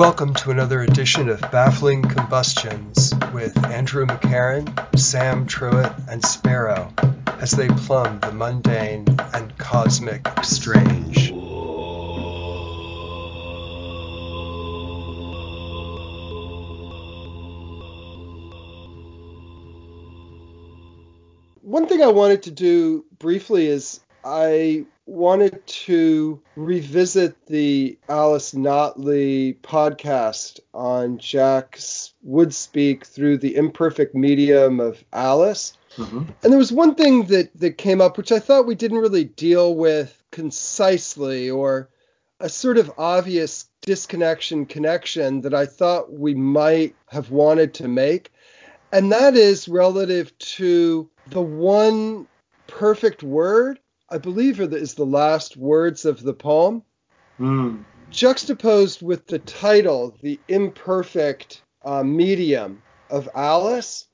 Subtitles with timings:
[0.00, 6.90] Welcome to another edition of Baffling Combustions with Andrew McCarran, Sam Truitt, and Sparrow
[7.38, 11.30] as they plumb the mundane and cosmic strange.
[21.60, 29.58] One thing I wanted to do briefly is I wanted to revisit the Alice Notley
[29.60, 35.76] podcast on Jack's Would Speak through the imperfect medium of Alice.
[35.96, 36.22] Mm-hmm.
[36.42, 39.24] And there was one thing that, that came up which I thought we didn't really
[39.24, 41.90] deal with concisely or
[42.38, 48.32] a sort of obvious disconnection connection that I thought we might have wanted to make.
[48.92, 52.28] And that is relative to the one
[52.68, 53.80] perfect word
[54.10, 56.82] I believe is the last words of the poem,
[57.38, 57.84] Mm.
[58.10, 64.06] juxtaposed with the title, The Imperfect uh, Medium of Alice,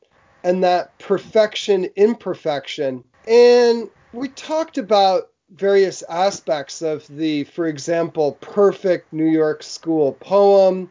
[0.44, 3.02] and that perfection, imperfection.
[3.26, 10.90] And we talked about various aspects of the, for example, perfect New York School poem,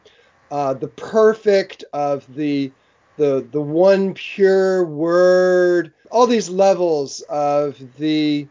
[0.52, 2.72] uh, the perfect of the
[3.18, 8.48] the the one pure word, all these levels of the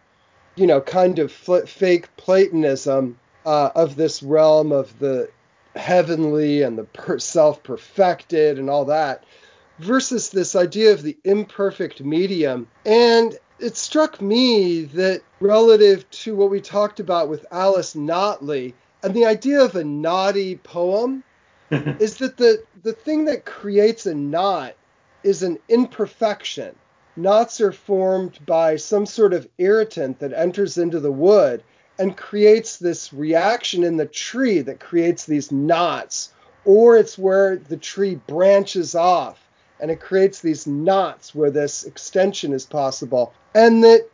[0.56, 5.28] you know, kind of fl- fake Platonism uh, of this realm of the
[5.76, 9.24] heavenly and the per- self perfected and all that,
[9.78, 12.68] versus this idea of the imperfect medium.
[12.86, 19.14] And it struck me that relative to what we talked about with Alice Notley and
[19.14, 21.22] the idea of a knotty poem,
[21.70, 24.74] is that the, the thing that creates a knot
[25.22, 26.74] is an imperfection
[27.16, 31.62] knots are formed by some sort of irritant that enters into the wood
[31.98, 36.32] and creates this reaction in the tree that creates these knots,
[36.64, 39.40] or it's where the tree branches off
[39.80, 43.32] and it creates these knots where this extension is possible.
[43.54, 44.08] And that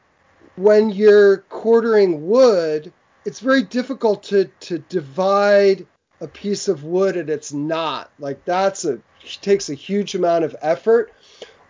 [0.57, 2.93] when you're quartering wood,
[3.25, 5.87] it's very difficult to, to divide
[6.21, 8.11] a piece of wood at its knot.
[8.19, 9.01] Like that's a
[9.43, 11.13] takes a huge amount of effort.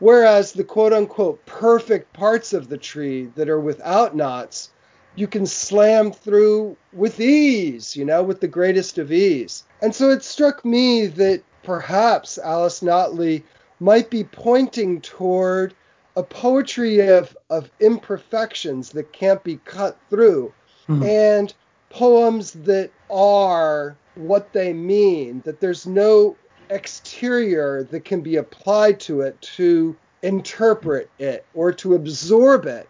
[0.00, 4.71] Whereas the quote unquote perfect parts of the tree that are without knots,
[5.15, 9.65] you can slam through with ease, you know, with the greatest of ease.
[9.83, 13.43] And so it struck me that perhaps Alice Notley
[13.78, 15.75] might be pointing toward
[16.17, 20.53] a poetry of, of imperfections that can't be cut through
[20.87, 21.03] Hmm.
[21.03, 21.55] and
[21.91, 26.37] poems that are what they mean, that there's no
[26.70, 32.88] exterior that can be applied to it to interpret it or to absorb it,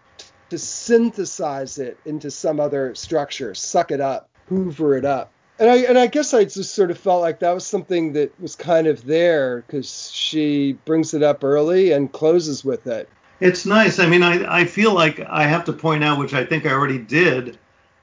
[0.51, 5.33] to synthesize it into some other structure, suck it up, hoover it up.
[5.59, 8.39] And I and I guess I just sort of felt like that was something that
[8.41, 13.09] was kind of there because she brings it up early and closes with it.
[13.41, 13.99] It's nice.
[13.99, 16.73] I mean, I, I feel like I have to point out, which I think I
[16.73, 17.59] already did,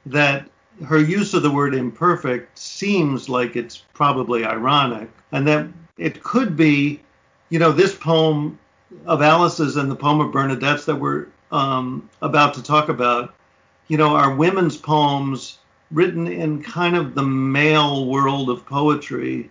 [0.08, 0.50] that
[0.86, 5.68] her use of the word imperfect seems like it's probably ironic, and that
[5.98, 7.02] it could be,
[7.50, 8.60] you know, this poem
[9.06, 13.34] of Alice's and the poem of Bernadette's that we're um, about to talk about,
[13.88, 15.60] you know, are women's poems
[15.92, 19.50] written in kind of the male world of poetry.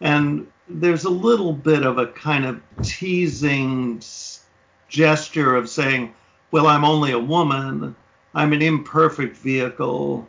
[0.00, 4.00] And there's a little bit of a kind of teasing
[4.88, 6.14] gesture of saying,
[6.50, 7.94] well, I'm only a woman,
[8.34, 10.28] I'm an imperfect vehicle,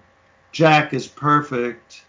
[0.53, 2.06] Jack is perfect,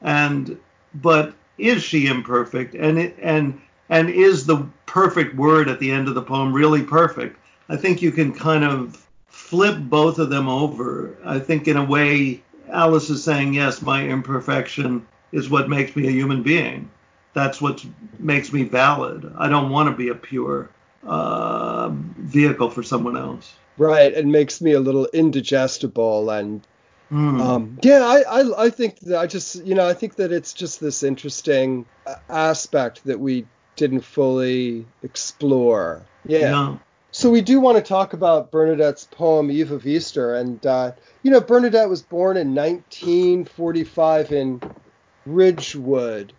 [0.00, 0.58] and
[0.94, 2.74] but is she imperfect?
[2.74, 3.60] And it, and
[3.90, 7.38] and is the perfect word at the end of the poem really perfect?
[7.68, 11.16] I think you can kind of flip both of them over.
[11.24, 16.06] I think in a way, Alice is saying, yes, my imperfection is what makes me
[16.06, 16.90] a human being.
[17.34, 17.84] That's what
[18.18, 19.32] makes me valid.
[19.36, 20.70] I don't want to be a pure
[21.06, 23.54] uh, vehicle for someone else.
[23.76, 24.12] Right.
[24.12, 26.66] It makes me a little indigestible and
[27.08, 27.40] Hmm.
[27.40, 30.52] Um, yeah, I, I I think that I just you know I think that it's
[30.52, 33.46] just this interesting uh, aspect that we
[33.76, 36.04] didn't fully explore.
[36.26, 36.38] Yeah.
[36.38, 36.78] yeah.
[37.10, 40.92] So we do want to talk about Bernadette's poem Eve of Easter, and uh,
[41.22, 44.60] you know Bernadette was born in 1945 in
[45.24, 46.34] Ridgewood,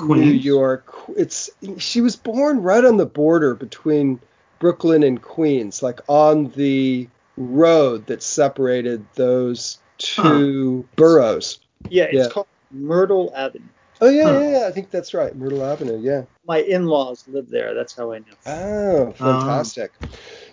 [0.00, 0.94] New York.
[1.16, 1.48] It's
[1.78, 4.20] she was born right on the border between
[4.58, 7.08] Brooklyn and Queens, like on the
[7.38, 11.58] road that separated those two boroughs.
[11.88, 12.28] Yeah, it's Yeah.
[12.28, 13.64] called Myrtle Avenue.
[14.00, 14.38] Oh yeah, Huh.
[14.40, 16.00] yeah, yeah, I think that's right, Myrtle Avenue.
[16.00, 16.22] Yeah.
[16.46, 17.74] My in-laws live there.
[17.74, 18.24] That's how I know.
[18.46, 19.92] Oh, um, fantastic.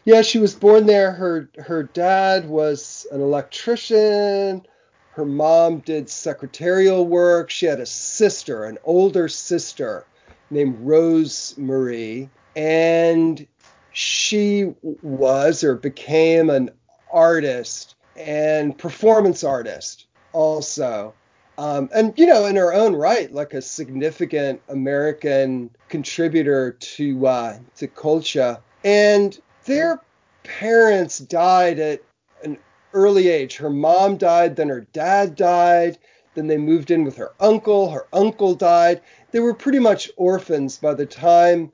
[0.04, 1.12] Yeah, she was born there.
[1.12, 4.66] Her her dad was an electrician.
[5.14, 7.50] Her mom did secretarial work.
[7.50, 10.06] She had a sister, an older sister
[10.52, 13.48] named Rose Marie, and
[13.94, 16.70] she was or became an
[17.12, 21.14] artist and performance artist also.
[21.58, 27.58] Um, and you know, in her own right, like a significant American contributor to uh,
[27.78, 28.60] to culture.
[28.84, 30.02] And their
[30.44, 32.02] parents died at
[32.44, 32.58] an
[32.94, 33.58] early age.
[33.58, 35.98] Her mom died, then her dad died,
[36.36, 37.90] then they moved in with her uncle.
[37.90, 39.02] Her uncle died.
[39.32, 41.72] They were pretty much orphans by the time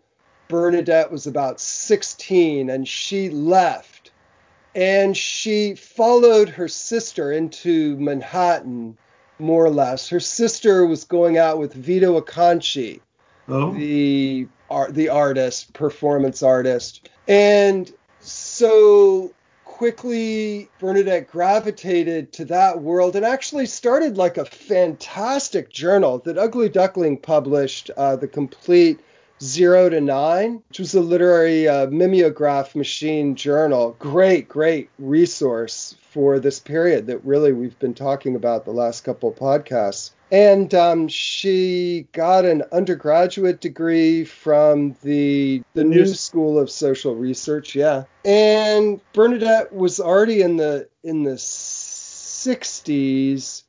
[0.47, 3.92] Bernadette was about 16 and she left.
[4.75, 8.97] And she followed her sister into Manhattan,
[9.39, 10.09] more or less.
[10.09, 13.01] Her sister was going out with Vito Acconci,
[13.47, 17.09] Oh, the art, the artist, performance artist.
[17.27, 17.91] And
[18.21, 19.33] so
[19.65, 26.69] quickly Bernadette gravitated to that world and actually started like a fantastic journal that Ugly
[26.69, 28.99] Duckling published, uh, the complete
[29.43, 33.95] Zero to Nine, which was a literary uh, mimeograph machine journal.
[33.99, 39.29] Great, great resource for this period that really we've been talking about the last couple
[39.29, 40.11] of podcasts.
[40.31, 47.75] And um, she got an undergraduate degree from the the New School of Social Research,
[47.75, 48.05] yeah.
[48.23, 53.63] And Bernadette was already in the in the 60s.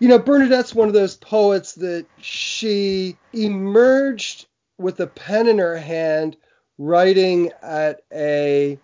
[0.00, 4.46] You know, Bernadette's one of those poets that she emerged
[4.80, 6.36] with a pen in her hand,
[6.78, 8.78] writing at a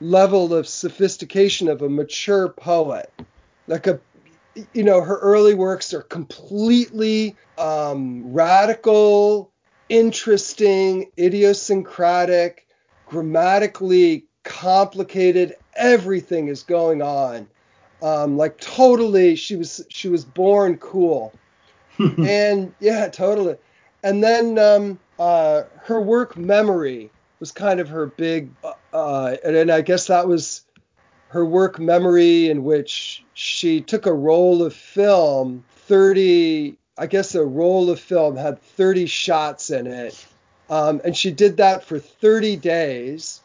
[0.00, 3.12] level of sophistication of a mature poet.
[3.66, 4.00] Like a
[4.72, 9.52] you know, her early works are completely um, radical,
[9.88, 12.66] interesting, idiosyncratic,
[13.06, 15.54] grammatically complicated.
[15.76, 17.46] Everything is going on.
[18.02, 21.32] Um, like totally, she was she was born cool,
[21.98, 23.56] and yeah, totally.
[24.02, 27.10] And then um, uh, her work memory
[27.40, 28.50] was kind of her big,
[28.92, 30.62] uh, and, and I guess that was
[31.28, 37.44] her work memory in which she took a roll of film 30 i guess a
[37.44, 40.26] roll of film had 30 shots in it.
[40.68, 43.40] Um, and she did that for 30 days.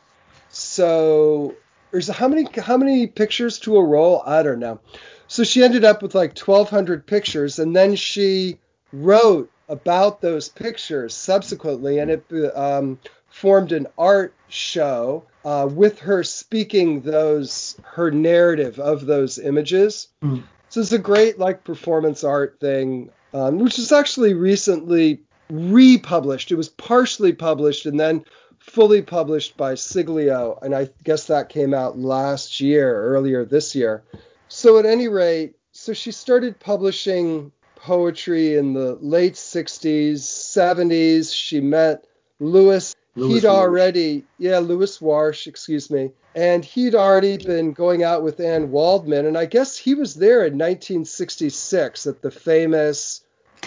[0.50, 1.56] So
[1.92, 4.24] there's how many how many pictures to a roll?
[4.26, 4.80] I don't know.
[5.28, 8.60] So she ended up with like 1200 pictures and then she
[8.92, 12.26] wrote about those pictures subsequently and it
[12.56, 13.00] um,
[13.30, 20.10] formed an art show uh, with her speaking those her narrative of those images.
[20.24, 20.44] Mm.
[20.70, 26.52] So it's a great like performance art thing, um, which is actually recently republished.
[26.52, 28.24] It was partially published and then
[28.60, 34.04] fully published by Siglio, and I guess that came out last year, earlier this year.
[34.48, 37.52] So at any rate, so she started publishing
[37.84, 41.34] poetry in the late 60s, 70s.
[41.36, 42.06] She met
[42.40, 43.50] Lewis Louis he'd Warsh.
[43.50, 49.26] already, yeah, Lewis Warsh, excuse me, and he'd already been going out with Anne Waldman,
[49.28, 53.22] and I guess he was there in 1966 at the famous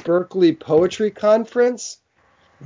[0.04, 1.98] Berkeley Poetry Conference,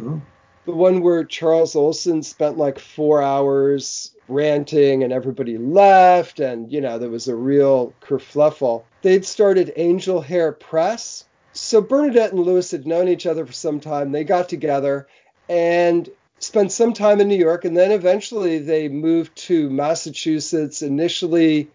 [0.01, 0.23] Oh.
[0.67, 6.81] the one where Charles Olson spent like four hours ranting and everybody left, and you
[6.81, 8.85] know there was a real kerfluffle.
[9.03, 13.81] They'd started Angel Hair Press, so Bernadette and Lewis had known each other for some
[13.81, 14.13] time.
[14.13, 15.09] They got together
[15.49, 21.69] and spent some time in New York, and then eventually they moved to Massachusetts, initially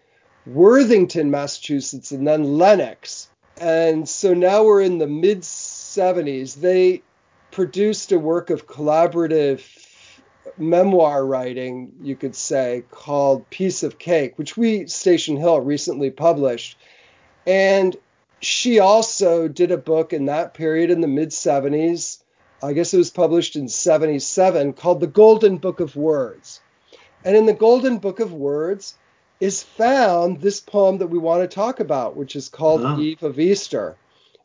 [0.46, 3.28] Worthington, Massachusetts, and then Lenox.
[3.58, 6.54] And so now we're in the mid 70s.
[6.54, 7.02] They
[7.50, 9.62] produced a work of collaborative
[10.58, 16.78] memoir writing, you could say, called Piece of Cake, which we, Station Hill, recently published.
[17.46, 17.96] And
[18.40, 22.18] she also did a book in that period in the mid 70s
[22.62, 26.60] I guess it was published in 77, called The Golden Book of Words.
[27.24, 28.94] And in the Golden Book of Words
[29.40, 32.98] is found this poem that we want to talk about, which is called Ah.
[32.98, 33.96] Eve of Easter.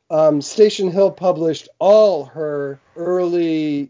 [0.10, 3.90] Um, Station Hill published all her early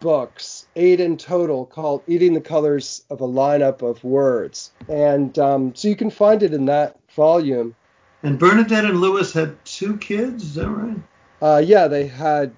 [0.00, 4.70] books, eight in total, called Eating the Colors of a Lineup of Words.
[4.88, 7.74] And um, so you can find it in that volume.
[8.22, 10.96] And Bernadette and Lewis had two kids, is that right?
[11.40, 12.52] Uh, yeah, they had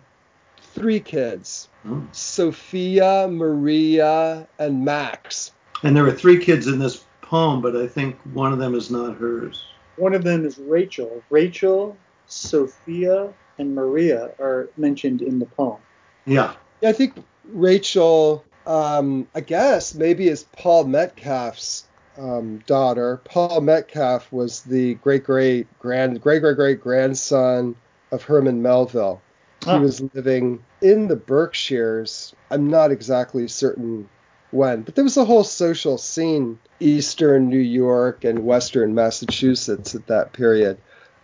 [0.61, 1.69] three kids.
[1.89, 2.07] Oh.
[2.13, 5.53] Sophia, Maria, and Max.
[5.83, 8.91] And there were three kids in this poem, but I think one of them is
[8.91, 9.65] not hers.
[9.97, 11.23] One of them is Rachel.
[11.31, 15.81] Rachel, Sophia, and Maria are mentioned in the poem.
[16.27, 16.55] Yeah.
[16.81, 21.87] Yeah, I think Rachel, um, I guess maybe is Paul Metcalf's
[22.19, 23.21] um, daughter.
[23.25, 27.77] Paul Metcalf was the great great grand great great great grandson
[28.13, 29.21] of Herman Melville.
[29.65, 29.79] He Ah.
[29.81, 32.35] was living in the Berkshires.
[32.51, 34.09] I'm not exactly certain
[34.51, 40.07] when, but there was a whole social scene, eastern New York and western Massachusetts at
[40.07, 40.79] that period.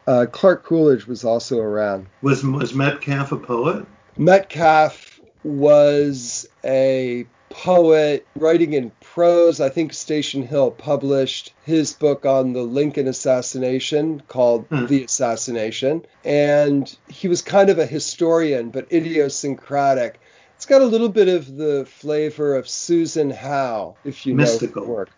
[0.06, 2.06] Uh, Clark Coolidge was also around.
[2.22, 3.86] Was was Metcalf a poet?
[4.16, 9.60] Metcalf was a poet writing in prose.
[9.60, 14.86] I think Station Hill published his book on the Lincoln assassination called Hmm.
[14.86, 16.04] The Assassination.
[16.24, 20.20] And he was kind of a historian, but idiosyncratic.
[20.56, 24.82] It's got a little bit of the flavor of Susan Howe, if you Mystical.
[24.82, 25.10] know her work.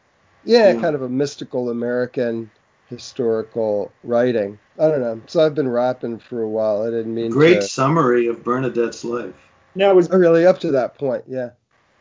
[0.45, 0.81] Yeah, Yeah.
[0.81, 2.51] kind of a mystical American
[2.89, 4.59] historical writing.
[4.79, 5.21] I don't know.
[5.27, 6.83] So I've been rapping for a while.
[6.83, 7.63] I didn't mean Great to.
[7.63, 9.35] summary of Bernadette's life.
[9.75, 11.51] Now, it was Oh, really up to that point, yeah.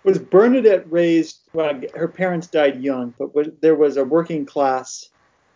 [0.04, 1.40] Was Bernadette raised?
[1.54, 5.10] Well, her parents died young, but was, there was a working class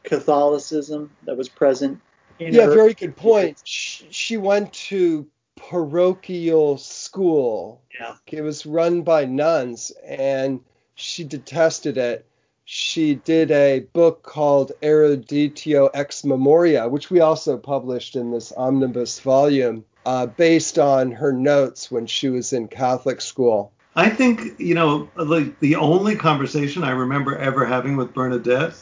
[0.04, 2.00] Catholicism that was present.
[2.40, 3.62] In Yeah, her- very good point.
[3.64, 7.82] She, she went to parochial school.
[8.00, 8.16] Yeah.
[8.28, 10.60] It was run by nuns, and
[10.96, 12.26] she detested it.
[12.66, 19.20] She did a book called Eruditio Ex Memoria, which we also published in this omnibus
[19.20, 23.72] volume, uh, based on her notes when she was in Catholic school.
[23.96, 28.76] I think you know, like the only conversation I remember ever having with Bernadette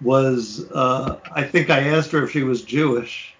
[0.00, 3.34] was uh, I think I asked her if she was Jewish,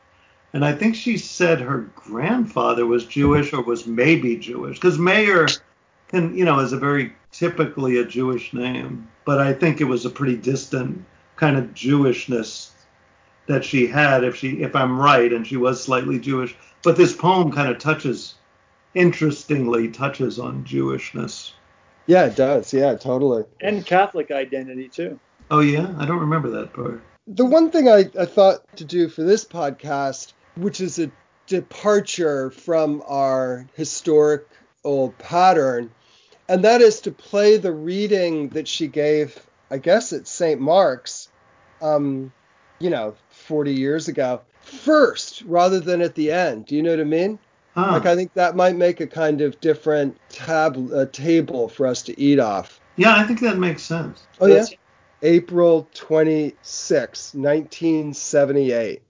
[0.53, 5.47] and I think she said her grandfather was Jewish or was maybe Jewish because Mayer
[6.09, 10.05] can you know is a very typically a Jewish name, but I think it was
[10.05, 11.05] a pretty distant
[11.37, 12.71] kind of Jewishness
[13.47, 16.57] that she had if she if I'm right and she was slightly Jewish.
[16.83, 18.35] But this poem kind of touches
[18.95, 21.53] interestingly touches on Jewishness.
[22.07, 22.73] Yeah, it does.
[22.73, 23.45] Yeah, totally.
[23.61, 25.19] and Catholic identity too.
[25.51, 27.01] Oh yeah, I don't remember that part.
[27.27, 31.11] The one thing I, I thought to do for this podcast, which is a
[31.47, 35.91] departure from our historical pattern,
[36.49, 39.39] and that is to play the reading that she gave,
[39.71, 40.61] I guess, at St.
[40.61, 41.29] Mark's,
[41.81, 42.33] um,
[42.81, 46.67] you know, 40 years ago, first rather than at the end.
[46.67, 47.39] Do you know what I mean?
[47.75, 47.93] Huh.
[47.93, 52.03] Like, I think that might make a kind of different tab uh, table for us
[52.03, 52.81] to eat off.
[52.97, 54.27] yeah, I think that makes sense.
[54.41, 54.65] Oh, yeah?
[55.23, 59.03] April 26, 1978.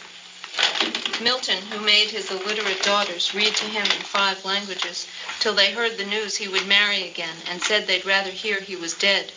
[1.22, 5.06] Milton, who made his illiterate daughters read to him in five languages
[5.38, 8.74] till they heard the news he would marry again and said they'd rather hear he
[8.74, 9.30] was dead.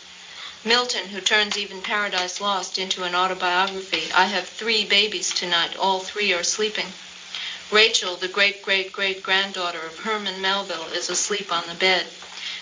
[0.64, 4.10] Milton, who turns even Paradise Lost into an autobiography.
[4.14, 5.76] I have three babies tonight.
[5.76, 6.86] All three are sleeping.
[7.70, 12.06] Rachel, the great great great granddaughter of Herman Melville, is asleep on the bed.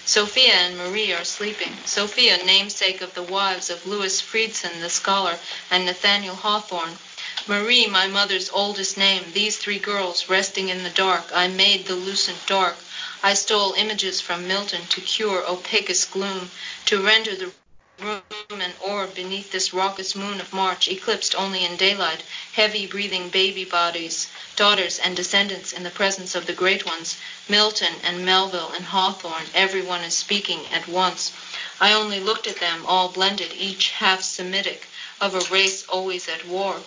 [0.07, 1.77] Sophia and Marie are sleeping.
[1.85, 5.39] Sophia, namesake of the wives of Louis Friedson, the scholar,
[5.71, 6.99] and Nathaniel Hawthorne.
[7.47, 11.25] Marie, my mother's oldest name, these three girls resting in the dark.
[11.33, 12.77] I made the lucent dark.
[13.23, 16.51] I stole images from Milton to cure opacous gloom,
[16.87, 17.53] to render the
[17.99, 22.23] room and orb beneath this raucous moon of March, eclipsed only in daylight,
[22.53, 27.17] heavy breathing baby bodies, daughters and descendants in the presence of the great ones,
[27.49, 31.33] Milton and Melville and Hawthorne, everyone is speaking at once.
[31.81, 34.87] I only looked at them, all blended, each half Semitic,
[35.21, 36.83] of a race always at war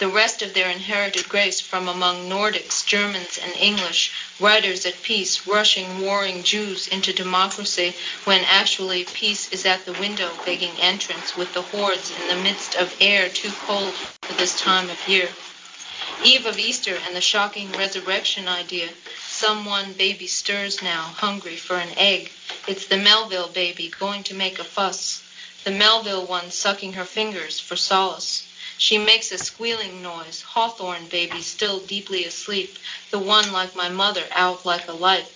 [0.00, 5.46] the rest of their inherited grace from among Nordics, Germans, and English, writers at peace,
[5.46, 7.94] rushing warring Jews into democracy,
[8.24, 12.74] when actually peace is at the window begging entrance with the hordes in the midst
[12.74, 13.92] of air too cold
[14.22, 15.28] for this time of year.
[16.24, 18.90] Eve of Easter and the shocking resurrection idea.
[19.26, 22.30] Someone baby stirs now, hungry for an egg.
[22.66, 25.22] It's the Melville baby going to make a fuss.
[25.64, 28.44] The Melville one sucking her fingers for solace.
[28.80, 30.42] She makes a squealing noise.
[30.42, 32.70] Hawthorne baby still deeply asleep.
[33.12, 35.26] The one like my mother out like a light.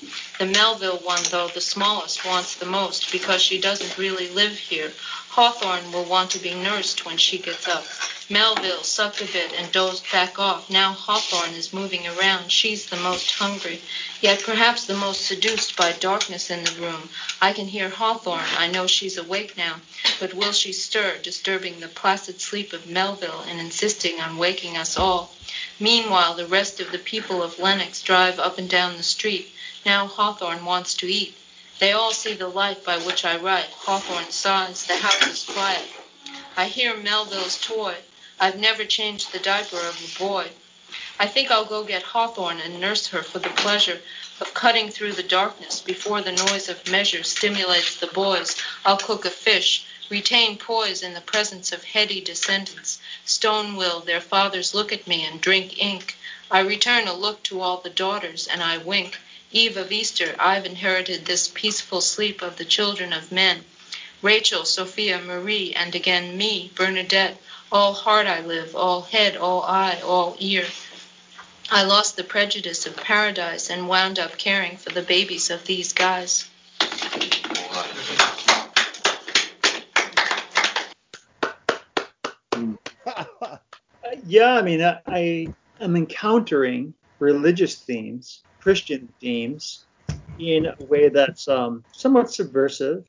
[0.41, 4.93] The Melville one, though the smallest, wants the most because she doesn't really live here.
[5.35, 7.85] Hawthorne will want to be nursed when she gets up.
[8.29, 10.71] Melville sucked a bit and dozed back off.
[10.71, 12.53] Now Hawthorne is moving around.
[12.53, 13.81] She's the most hungry,
[14.21, 17.11] yet perhaps the most seduced by darkness in the room.
[17.41, 18.47] I can hear Hawthorne.
[18.57, 19.81] I know she's awake now.
[20.21, 24.97] But will she stir, disturbing the placid sleep of Melville and insisting on waking us
[24.97, 25.33] all?
[25.81, 29.49] Meanwhile, the rest of the people of Lenox drive up and down the street.
[29.85, 31.35] Now Hawthorne wants to eat.
[31.81, 33.71] They all see the light by which I write.
[33.71, 34.85] Hawthorne sighs.
[34.85, 35.89] The house is quiet.
[36.57, 37.97] I hear Melville's toy.
[38.39, 40.51] I've never changed the diaper of a boy.
[41.19, 44.01] I think I'll go get Hawthorne and nurse her for the pleasure
[44.41, 48.57] of cutting through the darkness before the noise of measure stimulates the boys.
[48.85, 54.75] I'll cook a fish, retain poise in the presence of heady descendants, stone-willed their fathers
[54.75, 56.17] look at me and drink ink.
[56.51, 59.19] I return a look to all the daughters, and I wink.
[59.57, 63.65] Eve of Easter, I've inherited this peaceful sleep of the children of men.
[64.21, 70.01] Rachel, Sophia, Marie, and again me, Bernadette, all heart I live, all head, all eye,
[70.05, 70.67] all ear.
[71.71, 75.93] I lost the prejudice of paradise and wound up caring for the babies of these
[75.93, 76.51] guys.
[84.27, 85.47] yeah, I mean, I,
[85.81, 89.85] am encountering religious themes, Christian themes,
[90.39, 93.05] in a way that's um, somewhat subversive.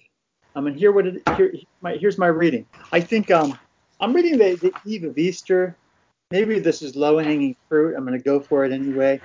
[0.54, 2.66] I mean, here what it, here, my, here's my reading.
[2.92, 3.58] I think um,
[4.02, 5.74] I'm reading the, the Eve of Easter.
[6.30, 7.96] Maybe this is low-hanging fruit.
[7.96, 9.22] I'm going to go for it anyway.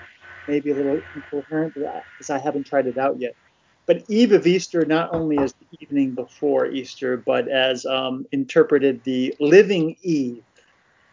[0.46, 3.34] Maybe a little incoherent because I haven't tried it out yet.
[3.86, 9.02] But Eve of Easter not only as the evening before Easter, but as um, interpreted
[9.02, 10.44] the living Eve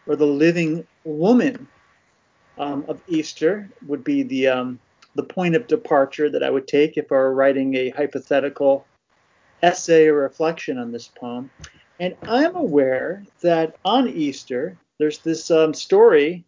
[0.06, 1.66] or the living woman
[2.56, 4.78] um, of Easter would be the um,
[5.18, 8.86] the point of departure that I would take if I were writing a hypothetical
[9.60, 11.50] essay or reflection on this poem.
[11.98, 16.44] And I'm aware that on Easter there's this um, story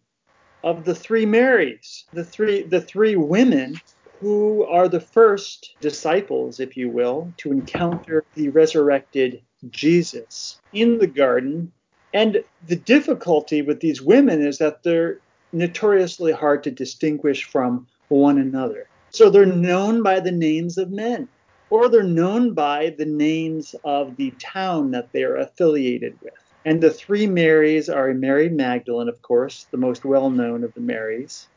[0.63, 3.75] of the three Marys, the three the three women
[4.21, 11.07] who are the first disciples, if you will, to encounter the resurrected Jesus in the
[11.07, 11.73] garden
[12.13, 15.19] and the difficulty with these women is that they're
[15.51, 18.87] notoriously hard to distinguish from one another.
[19.09, 21.27] So they're known by the names of men,
[21.69, 26.33] or they're known by the names of the town that they're affiliated with.
[26.65, 30.81] And the three Marys are Mary Magdalene, of course, the most well known of the
[30.81, 31.47] Marys.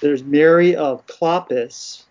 [0.00, 2.04] There's Mary of Clopas,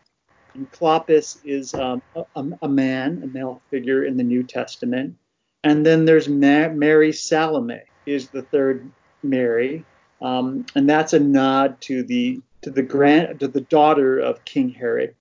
[0.54, 5.16] and Clopas is um, a, a, man, a male figure in the New Testament.
[5.64, 8.90] And then there's Ma- Mary Salome is the third
[9.24, 9.84] Mary,
[10.22, 14.70] um, and that's a nod to the to the grand to the daughter of King
[14.70, 15.14] Herod,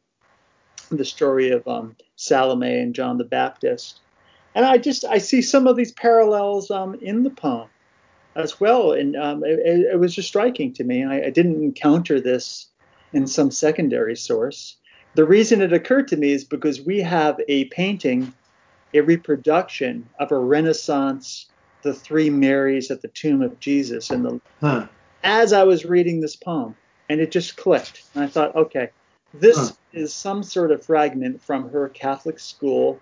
[0.90, 4.00] the story of um, Salome and John the Baptist.
[4.54, 7.68] And I just I see some of these parallels um, in the poem
[8.34, 11.04] as well, and um, it, it, was just striking to me.
[11.04, 12.68] I, I didn't encounter this
[13.12, 14.78] in some secondary source.
[15.14, 18.32] The reason it occurred to me is because we have a painting
[18.94, 21.46] a reproduction of a Renaissance,
[21.82, 24.08] the three Marys at the tomb of Jesus.
[24.08, 24.86] And the huh.
[25.22, 26.74] as I was reading this poem,
[27.08, 28.90] and it just clicked, and I thought, okay,
[29.32, 29.74] this huh.
[29.92, 33.00] is some sort of fragment from her Catholic school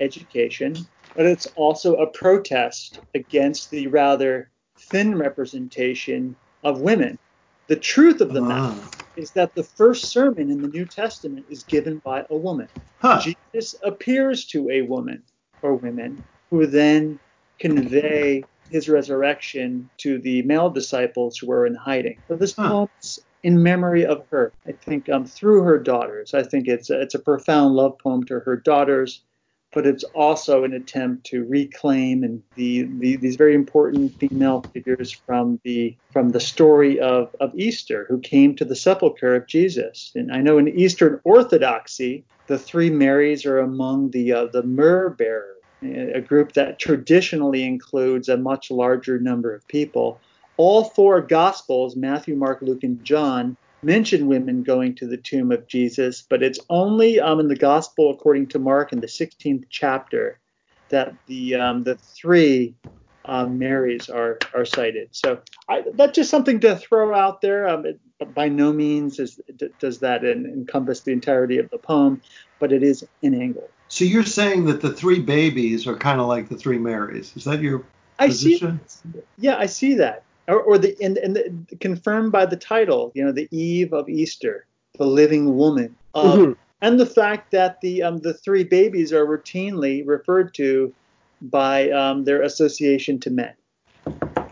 [0.00, 0.76] education,
[1.16, 7.18] but it's also a protest against the rather thin representation of women.
[7.66, 8.80] The truth of the matter
[9.16, 12.68] is that the first sermon in the New Testament is given by a woman.
[13.00, 13.20] Huh.
[13.20, 15.22] Jesus appears to a woman
[15.62, 17.18] or women who then
[17.58, 22.18] convey his resurrection to the male disciples who were in hiding.
[22.28, 22.68] So this huh.
[22.68, 24.52] poem's in memory of her.
[24.66, 26.34] I think um, through her daughters.
[26.34, 29.22] I think it's a, it's a profound love poem to her daughters,
[29.72, 35.10] but it's also an attempt to reclaim and the, the these very important female figures
[35.10, 40.12] from the from the story of, of Easter, who came to the sepulchre of Jesus.
[40.14, 45.10] And I know in Eastern Orthodoxy, the three Marys are among the uh, the myrrh
[45.10, 50.20] bearers, a group that traditionally includes a much larger number of people.
[50.60, 55.66] All four Gospels, Matthew, Mark, Luke, and John, mention women going to the tomb of
[55.66, 60.38] Jesus, but it's only um, in the Gospel according to Mark in the 16th chapter
[60.90, 62.74] that the um, the three
[63.24, 65.08] um, Marys are are cited.
[65.12, 67.66] So I, that's just something to throw out there.
[67.66, 67.98] Um, it,
[68.34, 69.40] by no means is,
[69.78, 72.20] does that encompass the entirety of the poem,
[72.58, 73.70] but it is an angle.
[73.88, 77.34] So you're saying that the three babies are kind of like the three Marys.
[77.34, 77.86] Is that your
[78.18, 78.78] position?
[78.84, 79.22] I see.
[79.38, 80.24] Yeah, I see that.
[80.50, 84.08] Or, or the and, and the, confirmed by the title, you know, the Eve of
[84.08, 84.66] Easter,
[84.98, 86.52] the living woman, um, mm-hmm.
[86.80, 90.92] and the fact that the um, the three babies are routinely referred to
[91.42, 93.54] by um, their association to men.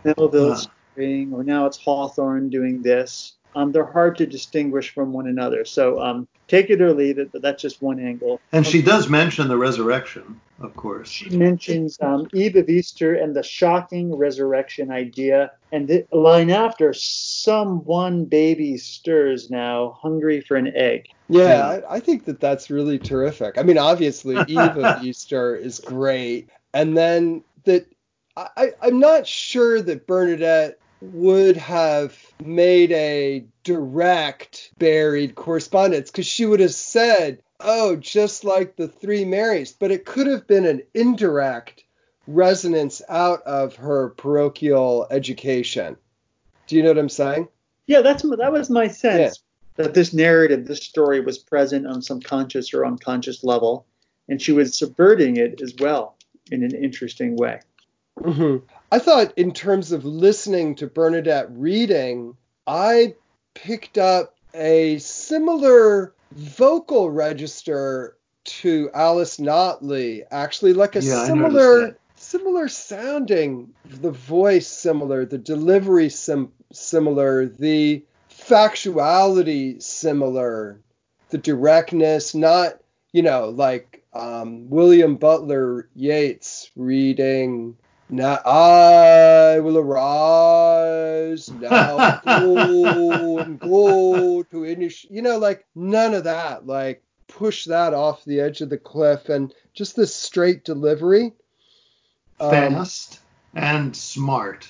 [0.05, 1.37] Melville wow.
[1.37, 3.33] or now it's Hawthorne doing this.
[3.55, 5.65] Um, they're hard to distinguish from one another.
[5.65, 8.39] So um, take it or leave it, but that's just one angle.
[8.51, 11.09] And she does mention the resurrection, of course.
[11.09, 15.51] She mentions um, Eve of Easter and the shocking resurrection idea.
[15.71, 21.09] And the line after, some one baby stirs now, hungry for an egg.
[21.27, 21.67] Yeah, yeah.
[21.87, 23.57] I, I think that that's really terrific.
[23.57, 26.49] I mean, obviously, Eve of Easter is great.
[26.73, 27.87] And then that
[28.37, 36.45] I, I'm not sure that Bernadette would have made a direct buried correspondence because she
[36.45, 40.81] would have said, oh, just like the three Marys, but it could have been an
[40.93, 41.83] indirect
[42.27, 45.97] resonance out of her parochial education.
[46.67, 47.47] Do you know what I'm saying?
[47.87, 49.39] Yeah, that's that was my sense
[49.77, 49.83] yeah.
[49.83, 53.87] that this narrative, this story was present on some conscious or unconscious level,
[54.27, 56.17] and she was subverting it as well
[56.51, 57.61] in an interesting way.
[58.21, 58.65] Mm-hmm.
[58.91, 63.15] I thought, in terms of listening to Bernadette reading, I
[63.53, 72.67] picked up a similar vocal register to Alice Notley, actually, like a yeah, similar similar
[72.67, 80.81] sounding, the voice similar, the delivery sim- similar, the factuality similar,
[81.29, 82.79] the directness, not,
[83.13, 87.77] you know, like um, William Butler Yeats reading
[88.09, 95.05] now I will arise, now go and go to Inish.
[95.09, 96.65] You know, like none of that.
[96.65, 101.33] Like push that off the edge of the cliff and just this straight delivery.
[102.39, 103.19] Um, fast
[103.55, 104.67] um, and smart.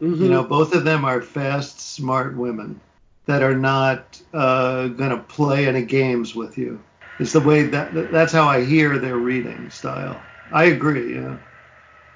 [0.00, 0.22] Mm-hmm.
[0.22, 2.80] You know, both of them are fast, smart women
[3.26, 6.80] that are not uh, going to play any games with you.
[7.18, 10.20] It's the way that that's how I hear their reading style.
[10.52, 11.16] I agree.
[11.16, 11.38] Yeah.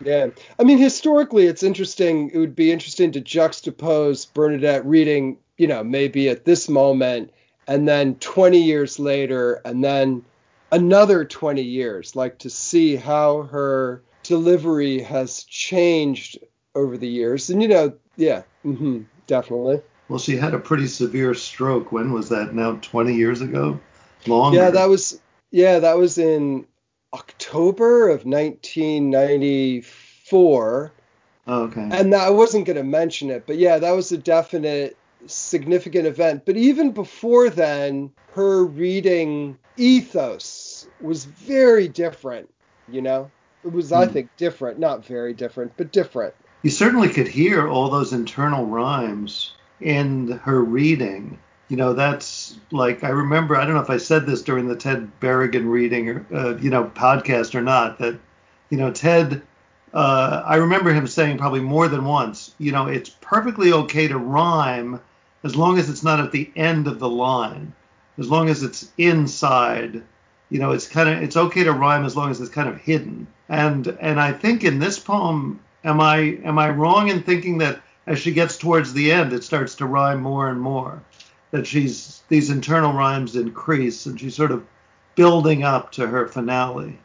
[0.04, 0.28] Yeah.
[0.58, 2.30] I mean, historically, it's interesting.
[2.30, 7.32] It would be interesting to juxtapose Bernadette reading, you know, maybe at this moment
[7.66, 10.24] and then 20 years later and then
[10.70, 16.38] another 20 years, like to see how her delivery has changed
[16.74, 17.50] over the years.
[17.50, 19.80] And, you know, yeah, mm-hmm, definitely.
[20.08, 21.92] Well, she had a pretty severe stroke.
[21.92, 22.54] When was that?
[22.54, 23.80] Now 20 years ago?
[24.26, 24.58] Longer.
[24.58, 26.66] Yeah, that was yeah, that was in
[27.14, 30.92] October of 1994.
[31.46, 31.88] Oh, okay.
[31.90, 34.96] And that, I wasn't going to mention it, but yeah, that was a definite
[35.26, 36.44] significant event.
[36.46, 42.48] But even before then, her reading ethos was very different,
[42.88, 43.30] you know?
[43.64, 44.12] It was, I hmm.
[44.12, 46.34] think, different, not very different, but different.
[46.62, 51.38] You certainly could hear all those internal rhymes in her reading
[51.72, 53.56] you know, that's like I remember.
[53.56, 56.68] I don't know if I said this during the Ted Berrigan reading or uh, you
[56.68, 57.98] know podcast or not.
[57.98, 58.18] That
[58.68, 59.40] you know Ted.
[59.94, 62.54] Uh, I remember him saying probably more than once.
[62.58, 65.00] You know, it's perfectly okay to rhyme
[65.44, 67.72] as long as it's not at the end of the line,
[68.18, 70.02] as long as it's inside.
[70.50, 72.82] You know, it's kind of it's okay to rhyme as long as it's kind of
[72.82, 73.26] hidden.
[73.48, 77.80] And and I think in this poem, am I am I wrong in thinking that
[78.06, 81.00] as she gets towards the end, it starts to rhyme more and more?
[81.52, 84.66] That she's these internal rhymes increase and she's sort of
[85.14, 86.98] building up to her finale,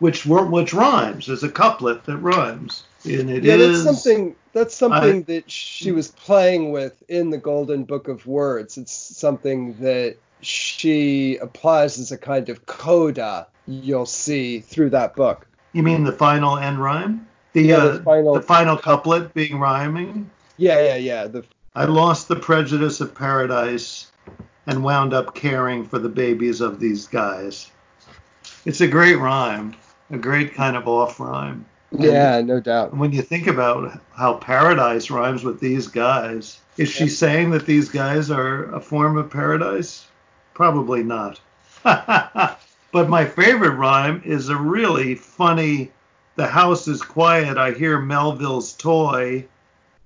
[0.00, 1.26] which which rhymes.
[1.26, 5.50] There's a couplet that rhymes, and it yeah, is, that's something that's something I, that
[5.50, 8.76] she was playing with in the Golden Book of Words.
[8.76, 13.46] It's something that she applies as a kind of coda.
[13.66, 15.46] You'll see through that book.
[15.72, 17.26] You mean the final end rhyme?
[17.52, 20.30] The, yeah, uh, the final the final couplet being rhyming.
[20.56, 21.26] Yeah, yeah, yeah.
[21.26, 21.44] The
[21.76, 24.10] I lost the prejudice of paradise
[24.66, 27.70] and wound up caring for the babies of these guys.
[28.64, 29.76] It's a great rhyme,
[30.10, 31.66] a great kind of off rhyme.
[31.92, 32.96] Yeah, no doubt.
[32.96, 37.90] When you think about how paradise rhymes with these guys, is she saying that these
[37.90, 40.06] guys are a form of paradise?
[40.54, 41.38] Probably not.
[41.82, 42.58] but
[43.10, 45.92] my favorite rhyme is a really funny
[46.36, 49.46] The house is quiet, I hear Melville's toy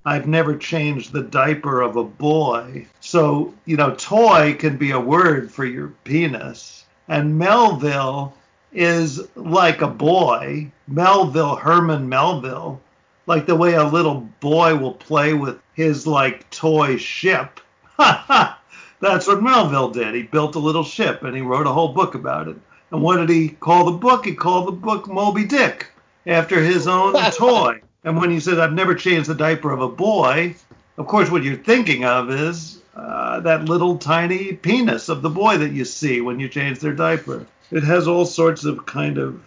[0.04, 2.86] I've never changed the diaper of a boy.
[3.00, 6.84] So, you know, toy can be a word for your penis.
[7.08, 8.32] And Melville
[8.72, 12.80] is like a boy, Melville, Herman Melville,
[13.26, 17.60] like the way a little boy will play with his like toy ship.
[17.98, 20.14] That's what Melville did.
[20.14, 22.56] He built a little ship and he wrote a whole book about it.
[22.90, 24.24] And what did he call the book?
[24.24, 25.88] He called the book Moby Dick
[26.26, 27.80] after his own toy.
[28.04, 30.54] And when you said, I've never changed the diaper of a boy,
[30.96, 35.58] of course, what you're thinking of is uh, that little tiny penis of the boy
[35.58, 37.46] that you see when you change their diaper.
[37.70, 39.42] It has all sorts of kind of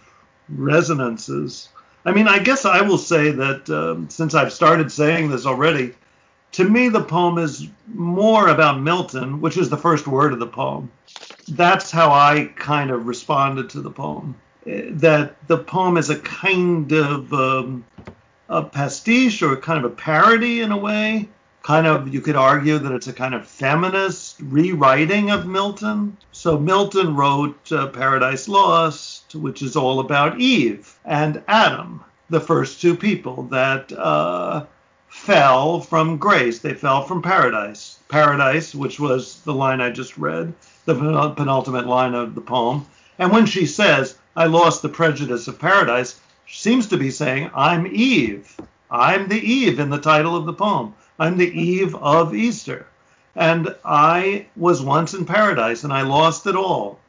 [0.48, 1.68] resonances.
[2.04, 5.94] I mean, I guess I will say that um, since I've started saying this already,
[6.52, 10.46] to me, the poem is more about Milton, which is the first word of the
[10.46, 10.90] poem.
[11.48, 14.36] That's how I kind of responded to the poem.
[14.66, 17.84] Eh, that the poem is a kind of um,
[18.48, 21.28] a pastiche or kind of a parody in a way.
[21.62, 26.18] Kind of, you could argue that it's a kind of feminist rewriting of Milton.
[26.30, 32.82] So Milton wrote uh, Paradise Lost, which is all about Eve and Adam, the first
[32.82, 34.66] two people that uh,
[35.08, 36.58] fell from grace.
[36.58, 37.98] They fell from paradise.
[38.08, 40.52] Paradise, which was the line I just read,
[40.84, 40.94] the
[41.34, 42.84] penultimate line of the poem.
[43.18, 47.86] And when she says, I lost the prejudice of paradise, seems to be saying, I'm
[47.86, 48.56] Eve.
[48.90, 50.94] I'm the Eve in the title of the poem.
[51.18, 52.86] I'm the Eve of Easter.
[53.34, 57.00] And I was once in paradise and I lost it all.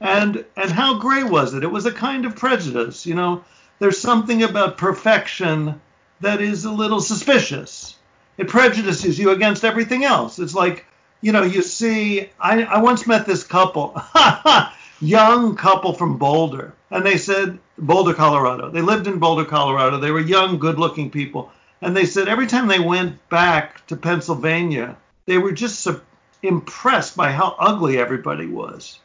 [0.00, 1.62] And and how great was it?
[1.62, 3.44] It was a kind of prejudice, you know.
[3.78, 5.80] There's something about perfection
[6.20, 7.96] that is a little suspicious.
[8.36, 10.38] It prejudices you against everything else.
[10.38, 10.86] It's like,
[11.20, 14.00] you know, you see, I, I once met this couple,
[15.00, 18.70] young couple from Boulder, and they said, Boulder, Colorado.
[18.70, 19.98] They lived in Boulder, Colorado.
[19.98, 21.50] They were young, good looking people.
[21.82, 26.00] And they said every time they went back to Pennsylvania, they were just so
[26.40, 29.00] impressed by how ugly everybody was.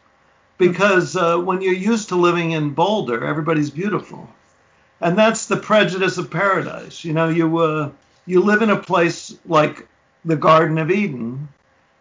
[0.60, 4.30] Because uh, when you're used to living in Boulder, everybody's beautiful.
[5.02, 7.04] And that's the prejudice of paradise.
[7.04, 7.90] You know, you uh,
[8.28, 9.88] you live in a place like
[10.24, 11.50] the Garden of Eden.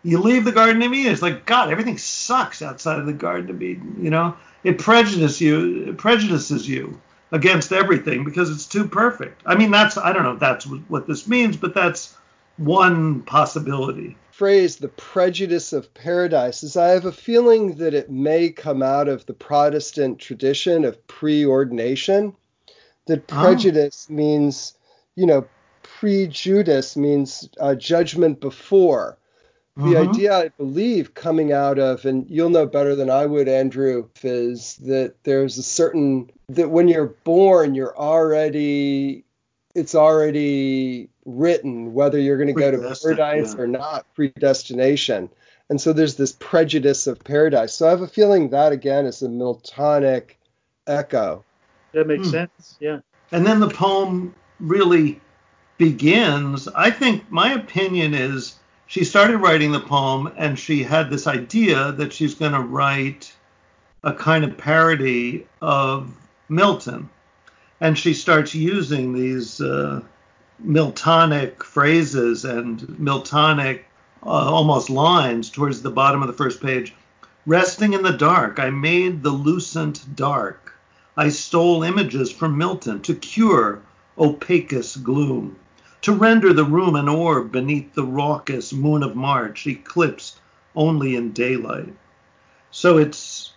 [0.04, 3.48] You leave the Garden of Eden, it's like God, everything sucks outside of the Garden
[3.48, 3.96] of Eden.
[4.02, 7.00] You know, it prejudices you, it prejudices you
[7.32, 9.42] against everything because it's too perfect.
[9.46, 12.16] I mean, that's I don't know if that's what this means, but that's
[12.56, 14.16] one possibility.
[14.32, 19.08] Phrase the prejudice of paradise is I have a feeling that it may come out
[19.08, 22.34] of the Protestant tradition of preordination.
[23.06, 23.42] That ah.
[23.42, 24.14] prejudice oh.
[24.14, 24.74] means,
[25.16, 25.46] you know,
[25.82, 29.17] prejudice means uh, judgment before.
[29.78, 30.10] The mm-hmm.
[30.10, 34.74] idea, I believe, coming out of, and you'll know better than I would, Andrew, is
[34.78, 39.24] that there's a certain, that when you're born, you're already,
[39.76, 43.60] it's already written whether you're going to go to paradise yeah.
[43.60, 45.30] or not, predestination.
[45.70, 47.72] And so there's this prejudice of paradise.
[47.72, 50.30] So I have a feeling that, again, is a Miltonic
[50.88, 51.44] echo.
[51.92, 52.32] That makes hmm.
[52.32, 52.98] sense, yeah.
[53.30, 55.20] And then the poem really
[55.76, 56.66] begins.
[56.66, 58.57] I think my opinion is
[58.88, 63.30] she started writing the poem and she had this idea that she's going to write
[64.02, 66.10] a kind of parody of
[66.48, 67.10] Milton.
[67.82, 70.00] And she starts using these uh,
[70.64, 73.82] Miltonic phrases and Miltonic
[74.22, 76.94] uh, almost lines towards the bottom of the first page.
[77.44, 80.72] Resting in the dark, I made the lucent dark.
[81.14, 83.82] I stole images from Milton to cure
[84.16, 85.56] opacous gloom
[86.02, 90.38] to render the room an orb beneath the raucous moon of March, eclipsed
[90.76, 91.92] only in daylight.
[92.70, 93.52] So it's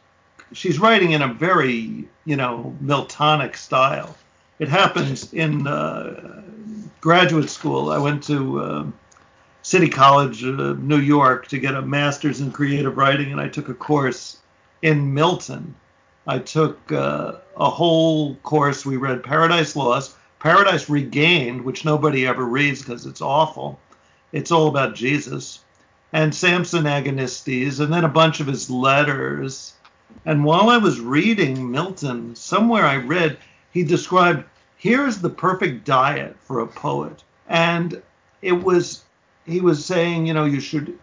[0.54, 4.15] she's writing in a very you know Miltonic style.
[4.60, 6.43] It happens in uh,
[6.99, 7.89] graduate school.
[7.89, 8.86] I went to uh,
[9.63, 13.73] City College, New York, to get a master's in creative writing, and I took a
[13.73, 14.38] course
[14.82, 15.75] in Milton.
[16.27, 18.86] I took uh, a whole course.
[18.86, 23.80] We read Paradise Lost Paradise Regained, which nobody ever reads because it's awful.
[24.32, 25.63] It's all about Jesus.
[26.13, 29.73] And Samson Agonistes, and then a bunch of his letters.
[30.25, 33.38] And while I was reading Milton, somewhere I read
[33.71, 34.43] he described
[34.77, 37.23] here's the perfect diet for a poet.
[37.47, 38.01] And
[38.41, 39.04] it was,
[39.45, 40.97] he was saying, you know, you should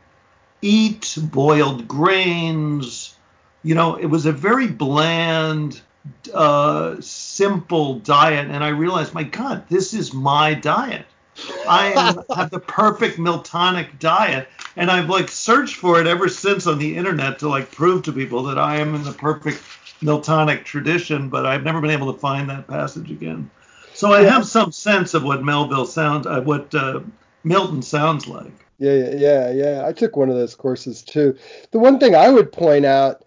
[0.62, 3.14] eat boiled grains.
[3.62, 5.80] You know, it was a very bland,
[6.32, 11.06] uh, simple diet, and I realized, my God, this is my diet.
[11.68, 16.66] I am, have the perfect Miltonic diet, and I've like searched for it ever since
[16.66, 19.62] on the internet to like prove to people that I am in the perfect
[20.00, 23.50] Miltonic tradition, but I've never been able to find that passage again.
[23.94, 24.30] So I yeah.
[24.30, 27.00] have some sense of what Melville sounds, uh, what uh,
[27.42, 28.52] Milton sounds like.
[28.78, 29.82] Yeah, yeah, yeah.
[29.84, 31.36] I took one of those courses too.
[31.72, 33.24] The one thing I would point out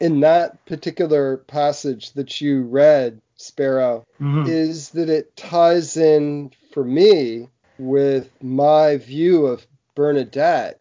[0.00, 4.48] in that particular passage that you read, Sparrow, mm-hmm.
[4.48, 10.80] is that it ties in for me with my view of Bernadette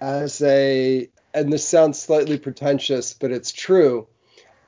[0.00, 4.06] as a, and this sounds slightly pretentious, but it's true.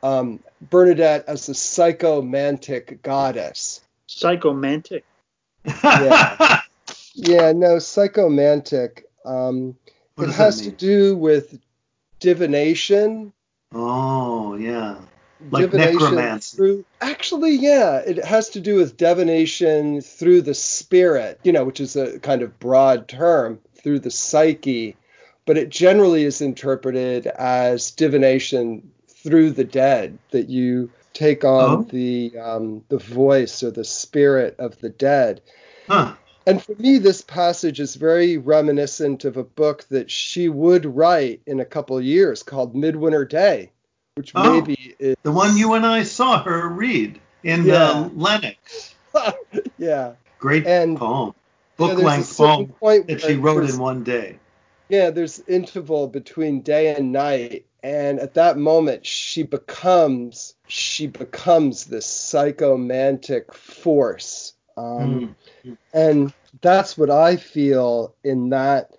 [0.03, 3.81] Um, Bernadette as a psychomantic goddess.
[4.07, 5.05] Psychomantic.
[5.85, 6.61] Yeah.
[7.15, 9.05] yeah, no, psychomantic.
[9.25, 9.77] Um,
[10.17, 11.59] it has to do with
[12.19, 13.33] divination
[13.73, 14.99] Oh, yeah.
[15.51, 16.57] Like necromancy.
[16.57, 21.81] Through, actually, yeah, it has to do with divination through the spirit, you know, which
[21.81, 24.97] is a kind of broad term, through the psyche,
[25.47, 31.83] but it generally is interpreted as divination through the dead, that you take on oh.
[31.83, 35.41] the um, the voice or the spirit of the dead.
[35.89, 36.15] Huh.
[36.51, 41.43] And for me, this passage is very reminiscent of a book that she would write
[41.47, 43.71] in a couple of years called Midwinter Day,
[44.17, 47.91] which oh, maybe is the one you and I saw her read in yeah.
[47.91, 48.97] uh, Lenox.
[49.79, 50.15] yeah.
[50.41, 51.35] Great and, poem,
[51.77, 54.37] book yeah, length poem that she wrote in one day.
[54.89, 61.85] Yeah, there's interval between day and night, and at that moment she becomes she becomes
[61.85, 65.77] this psychomantic force um, mm.
[65.93, 66.33] and
[66.63, 68.97] that's what i feel in that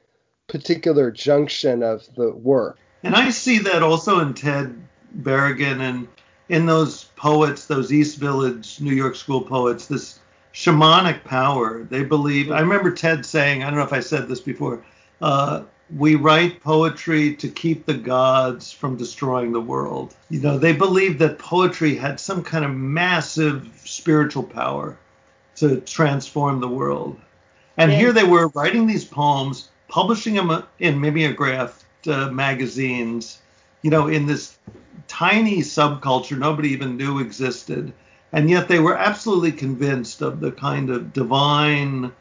[0.48, 4.76] particular junction of the work and i see that also in ted
[5.22, 6.08] berrigan and
[6.50, 10.20] in those poets those east village new york school poets this
[10.54, 14.42] shamanic power they believe i remember ted saying i don't know if i said this
[14.42, 14.84] before
[15.22, 15.64] uh,
[15.98, 20.16] we write poetry to keep the gods from destroying the world.
[20.30, 24.98] You know, they believed that poetry had some kind of massive spiritual power
[25.58, 27.20] to transform the world.
[27.78, 27.98] And yeah.
[27.98, 33.40] here they were writing these poems, publishing them in mimeographed uh, magazines,
[33.82, 34.58] you know, in this
[35.08, 37.94] tiny subculture nobody even knew existed.
[38.34, 42.14] And yet they were absolutely convinced of the kind of divine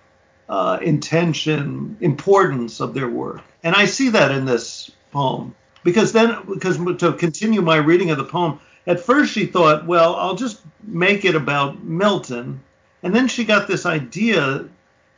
[0.48, 3.42] uh, intention, importance of their work.
[3.62, 5.54] And I see that in this poem.
[5.84, 10.16] Because then, because to continue my reading of the poem, at first she thought, well,
[10.16, 12.60] I'll just make it about Milton.
[13.02, 14.68] And then she got this idea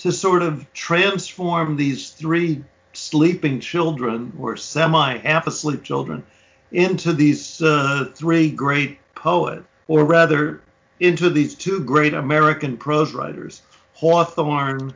[0.03, 6.25] to sort of transform these three sleeping children, or semi half asleep children,
[6.73, 10.61] into these uh, three great poets, or rather,
[10.99, 13.63] into these two great American prose writers,
[13.95, 14.93] Hawthorne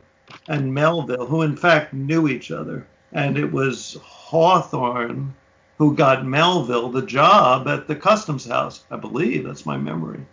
[0.49, 2.85] and Melville, who in fact knew each other.
[3.13, 5.33] And it was Hawthorne
[5.77, 9.45] who got Melville the job at the customs house, I believe.
[9.45, 10.25] That's my memory.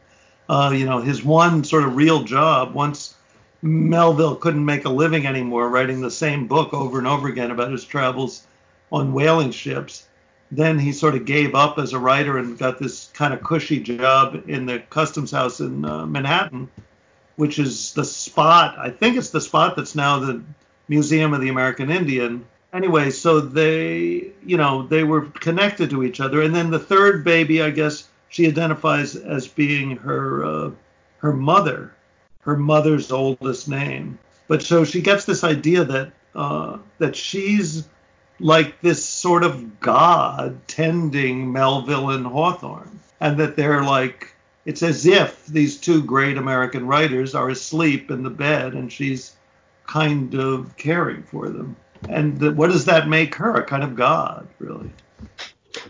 [0.48, 3.14] Uh, you know, his one sort of real job once
[3.64, 7.72] Melville couldn't make a living anymore writing the same book over and over again about
[7.72, 8.46] his travels
[8.92, 10.06] on whaling ships.
[10.50, 13.80] Then he sort of gave up as a writer and got this kind of cushy
[13.80, 16.68] job in the customs house in uh, Manhattan
[17.36, 18.78] which is the spot.
[18.78, 20.42] I think it's the spot that's now the
[20.88, 22.44] Museum of the American Indian.
[22.72, 26.42] Anyway, so they, you know, they were connected to each other.
[26.42, 30.70] And then the third baby, I guess, she identifies as being her uh,
[31.18, 31.94] her mother,
[32.44, 34.18] her mother's oldest name.
[34.48, 37.88] But so she gets this idea that uh, that she's
[38.40, 45.06] like this sort of god tending Melville and Hawthorne, and that they're like it's as
[45.06, 49.36] if these two great American writers are asleep in the bed and she's
[49.86, 51.76] kind of caring for them.
[52.08, 53.54] And the, what does that make her?
[53.54, 54.90] A kind of God, really.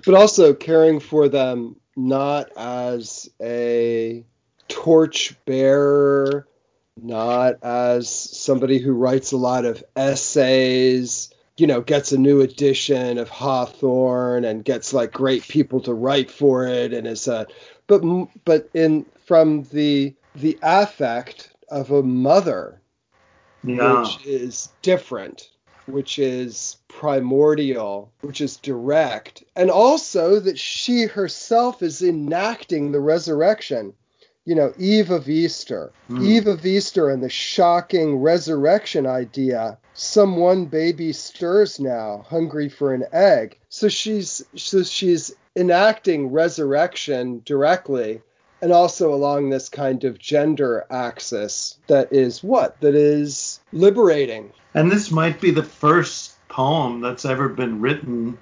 [0.05, 4.25] But also caring for them not as a
[4.69, 6.47] torch bearer,
[7.01, 13.19] not as somebody who writes a lot of essays, you know, gets a new edition
[13.19, 17.47] of Hawthorne and gets like great people to write for it and is a
[17.87, 18.03] but
[18.45, 22.81] but in from the the affect of a mother,
[23.63, 24.01] yeah.
[24.01, 25.51] which is different,
[25.87, 33.93] which is primordial, which is direct, and also that she herself is enacting the resurrection.
[34.45, 36.23] You know, Eve of Easter, mm.
[36.23, 39.79] Eve of Easter, and the shocking resurrection idea.
[39.95, 43.59] Some one baby stirs now, hungry for an egg.
[43.69, 48.21] So she's so she's enacting resurrection directly
[48.65, 52.81] and also along this kind of gender axis that is what?
[52.81, 54.53] That is liberating.
[54.73, 58.39] And this might be the first poem that's ever been written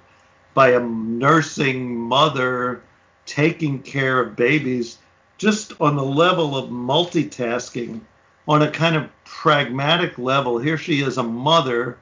[0.53, 2.81] by a nursing mother
[3.25, 4.97] taking care of babies
[5.43, 7.99] just on the level of multitasking
[8.47, 10.57] on a kind of pragmatic level.
[10.57, 11.97] Here she is a mother.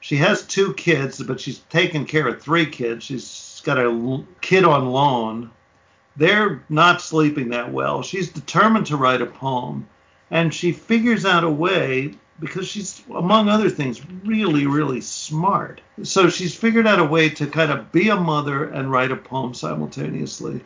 [0.00, 3.04] She has two kids, but she's taking care of three kids.
[3.06, 5.50] She's got a kid on loan.
[6.16, 8.02] They're not sleeping that well.
[8.02, 9.88] She's determined to write a poem,
[10.30, 15.80] and she figures out a way because she's, among other things, really, really smart.
[16.02, 19.16] So she's figured out a way to kind of be a mother and write a
[19.16, 20.62] poem simultaneously,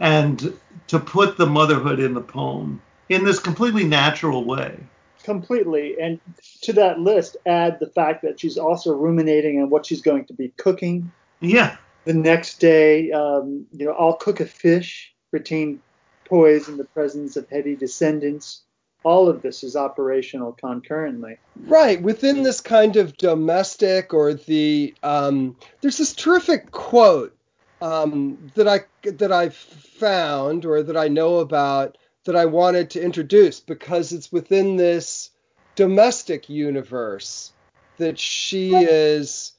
[0.00, 0.52] and
[0.88, 4.78] to put the motherhood in the poem in this completely natural way.
[5.22, 6.00] Completely.
[6.00, 6.18] And
[6.62, 10.32] to that list, add the fact that she's also ruminating on what she's going to
[10.32, 11.12] be cooking.
[11.40, 15.80] Yeah the next day, um, you know, I'll cook a fish, retain
[16.24, 18.62] poise in the presence of heavy descendants.
[19.04, 21.38] All of this is operational concurrently.
[21.66, 22.00] Right.
[22.00, 27.36] Within this kind of domestic or the um, there's this terrific quote
[27.82, 28.80] um, that I
[29.10, 34.30] that I've found or that I know about that I wanted to introduce because it's
[34.30, 35.30] within this
[35.74, 37.50] domestic universe
[37.98, 39.52] that she is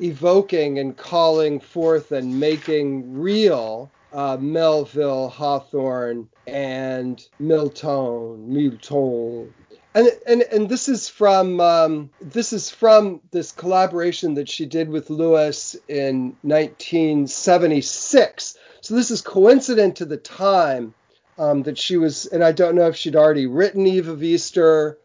[0.00, 9.54] evoking and calling forth and making real uh, Melville, Hawthorne, and Milton, Milton,
[9.94, 14.88] and and and this is from um, this is from this collaboration that she did
[14.88, 18.58] with Lewis in 1976.
[18.80, 20.94] So this is coincident to the time
[21.38, 24.98] um, that she was, and I don't know if she'd already written Eve of Easter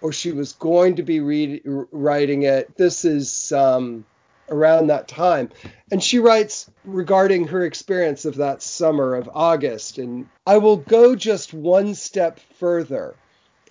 [0.00, 2.76] or she was going to be read, writing it.
[2.76, 4.04] This is um,
[4.48, 5.50] around that time.
[5.90, 9.98] And she writes regarding her experience of that summer of August.
[9.98, 13.16] And I will go just one step further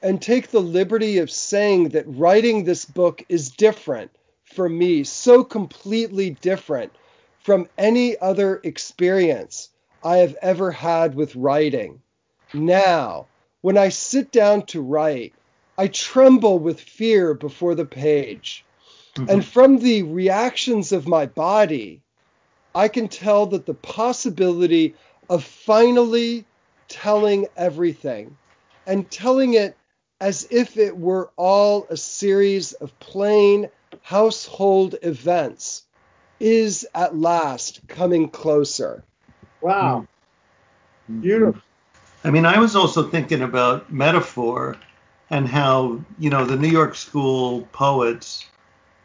[0.01, 4.11] and take the liberty of saying that writing this book is different
[4.43, 6.91] for me, so completely different
[7.43, 9.69] from any other experience
[10.03, 12.01] I have ever had with writing.
[12.53, 13.27] Now,
[13.61, 15.33] when I sit down to write,
[15.77, 18.65] I tremble with fear before the page.
[19.15, 19.29] Mm-hmm.
[19.29, 22.01] And from the reactions of my body,
[22.73, 24.95] I can tell that the possibility
[25.29, 26.45] of finally
[26.87, 28.37] telling everything
[28.85, 29.75] and telling it
[30.20, 33.70] as if it were all a series of plain
[34.01, 35.84] household events
[36.39, 39.03] is at last coming closer.
[39.61, 40.07] Wow.
[41.09, 41.22] Mm-hmm.
[41.22, 41.61] Beautiful.
[42.24, 44.76] I mean, I was also thinking about metaphor
[45.30, 48.45] and how, you know, the New York School poets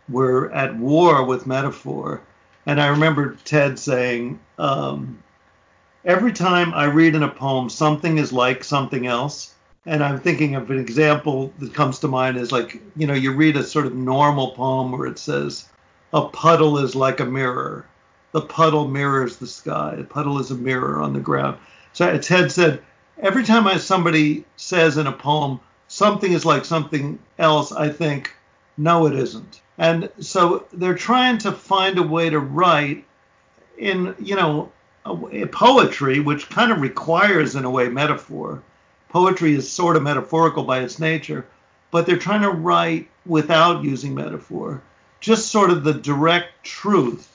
[0.08, 2.22] were at war with metaphor.
[2.66, 5.22] And I remember Ted saying, um,
[6.04, 9.54] every time I read in a poem, something is like something else.
[9.84, 13.32] And I'm thinking of an example that comes to mind is like, you know, you
[13.32, 15.68] read a sort of normal poem where it says,
[16.12, 17.84] a puddle is like a mirror.
[18.30, 19.96] The puddle mirrors the sky.
[19.98, 21.58] A puddle is a mirror on the ground.
[21.92, 22.80] So Ted said,
[23.18, 25.58] every time I, somebody says in a poem,
[25.88, 28.32] something is like something else, I think,
[28.76, 29.62] no, it isn't.
[29.78, 33.04] And so they're trying to find a way to write
[33.78, 34.70] in, you know,
[35.50, 38.62] poetry, which kind of requires, in a way, metaphor
[39.12, 41.46] poetry is sort of metaphorical by its nature,
[41.90, 44.82] but they're trying to write without using metaphor,
[45.20, 47.28] just sort of the direct truth.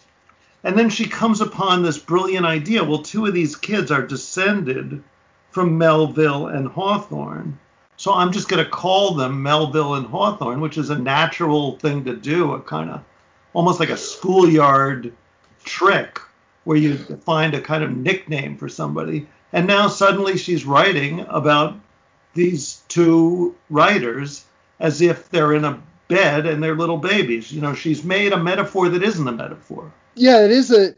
[0.64, 2.84] And then she comes upon this brilliant idea.
[2.84, 5.04] Well, two of these kids are descended
[5.52, 7.60] from Melville and Hawthorne.
[7.96, 12.04] So I'm just going to call them Melville and Hawthorne, which is a natural thing
[12.06, 13.04] to do, a kind of
[13.54, 15.14] almost like a schoolyard
[15.64, 16.20] trick
[16.64, 19.28] where you find a kind of nickname for somebody.
[19.54, 21.76] And now suddenly she's writing about
[22.34, 24.46] these two writers
[24.80, 27.52] as if they're in a bed and they're little babies.
[27.52, 29.92] You know, she's made a metaphor that isn't a metaphor.
[30.16, 30.96] Yeah, it is a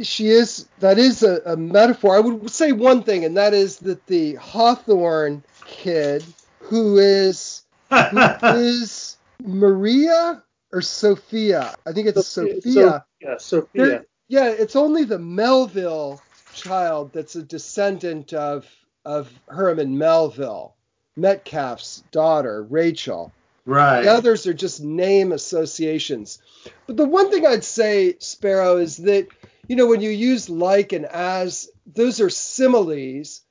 [0.00, 2.16] she is that is a, a metaphor.
[2.16, 6.24] I would say one thing, and that is that the Hawthorne kid
[6.60, 10.42] who is who is Maria
[10.72, 11.74] or Sophia.
[11.86, 12.60] I think it's Sophia.
[12.62, 13.04] Sophia.
[13.20, 14.04] yeah, Sophia.
[14.28, 16.20] yeah, it's only the Melville
[16.54, 18.66] child that's a descendant of
[19.04, 20.74] of Herman Melville,
[21.16, 23.32] Metcalf's daughter, Rachel.
[23.64, 24.02] Right.
[24.02, 26.40] The others are just name associations.
[26.86, 29.28] But the one thing I'd say, Sparrow, is that
[29.68, 33.42] you know when you use like and as, those are similes,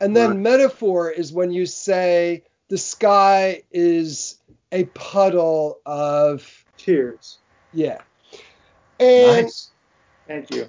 [0.00, 0.38] and then right.
[0.38, 4.38] metaphor is when you say the sky is
[4.72, 7.38] a puddle of tears.
[7.72, 7.98] Yeah.
[8.98, 9.70] And nice.
[10.26, 10.68] Thank you.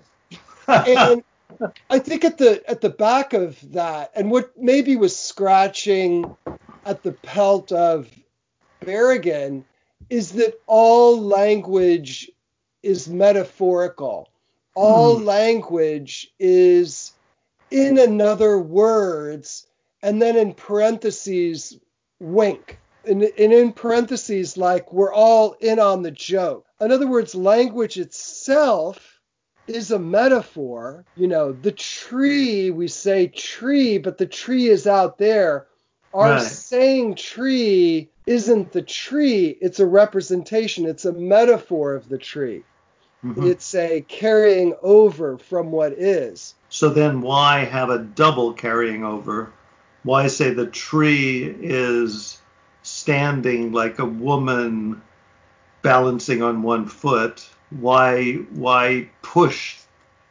[0.68, 1.24] and
[1.90, 6.36] I think at the at the back of that, and what maybe was scratching
[6.86, 8.10] at the pelt of
[8.82, 9.64] Berrigan
[10.10, 12.32] is that all language
[12.84, 14.30] is metaphorical.
[14.76, 15.26] All mm.
[15.26, 17.14] language is
[17.72, 19.68] in another words,
[20.02, 21.78] and then in parentheses,
[22.20, 22.80] wink.
[23.06, 26.66] And, and in parentheses, like we're all in on the joke.
[26.82, 29.17] In other words, language itself
[29.68, 31.06] is a metaphor.
[31.16, 35.68] You know, the tree, we say tree, but the tree is out there.
[36.14, 36.42] Our right.
[36.42, 42.64] saying tree isn't the tree, it's a representation, it's a metaphor of the tree.
[43.24, 43.48] Mm-hmm.
[43.48, 46.56] It's a carrying over from what is.
[46.70, 49.52] So then why have a double carrying over?
[50.04, 52.40] Why say the tree is
[52.84, 55.02] standing like a woman
[55.82, 59.78] balancing on one foot why why push.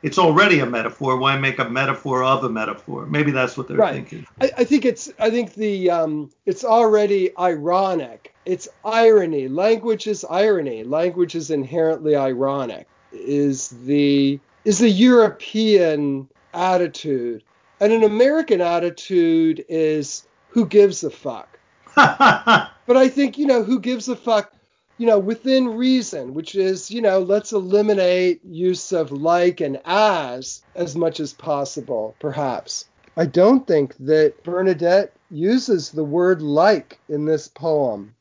[0.03, 1.17] It's already a metaphor.
[1.17, 3.07] Why make a metaphor of a metaphor?
[3.07, 3.95] Maybe that's what they're right.
[3.95, 4.27] thinking.
[4.41, 8.35] I, I, think it's i think the um, it's already ironic.
[8.45, 9.49] It's irony.
[9.49, 10.85] Language is irony.
[10.85, 12.87] Language is inherently ironic.
[13.13, 17.43] Is the is the european attitude.
[17.81, 21.59] And an american attitude is who gives a fuck?
[22.87, 24.53] But i think you know who gives a fuck
[24.99, 30.63] you know, within reason, which is, you know, let's eliminate use of like and as
[30.75, 32.87] as much as possible, perhaps.
[33.17, 38.15] I don't think that Bernadette uses the word like in this poem.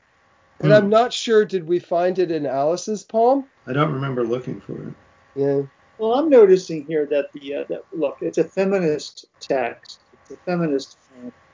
[0.60, 0.76] And Hmm.
[0.76, 3.44] I'm not sure, did we find it in Alice's poem?
[3.66, 4.94] I don't remember looking for it.
[5.34, 5.62] Yeah.
[5.98, 10.00] Well, I'm noticing here that the uh, that look, it's a feminist text.
[10.12, 10.98] It's a feminist.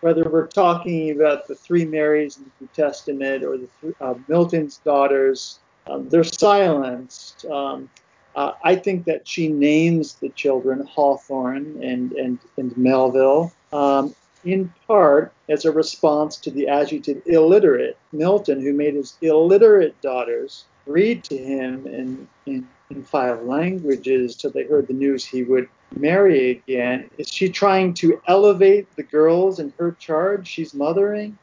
[0.01, 4.15] Whether we're talking about the three Marys in the New Testament or the three, uh,
[4.27, 7.45] Milton's daughters, um, they're silenced.
[7.47, 7.89] Um,
[8.35, 13.53] uh, I think that she names the children Hawthorne and and and Melville.
[13.73, 17.97] Um, in part as a response to the adjective illiterate.
[18.13, 24.51] Milton, who made his illiterate daughters read to him in, in, in five languages till
[24.51, 29.59] they heard the news he would marry again, is she trying to elevate the girls
[29.59, 31.39] in her charge she's mothering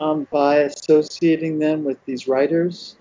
[0.00, 2.96] um, by associating them with these writers?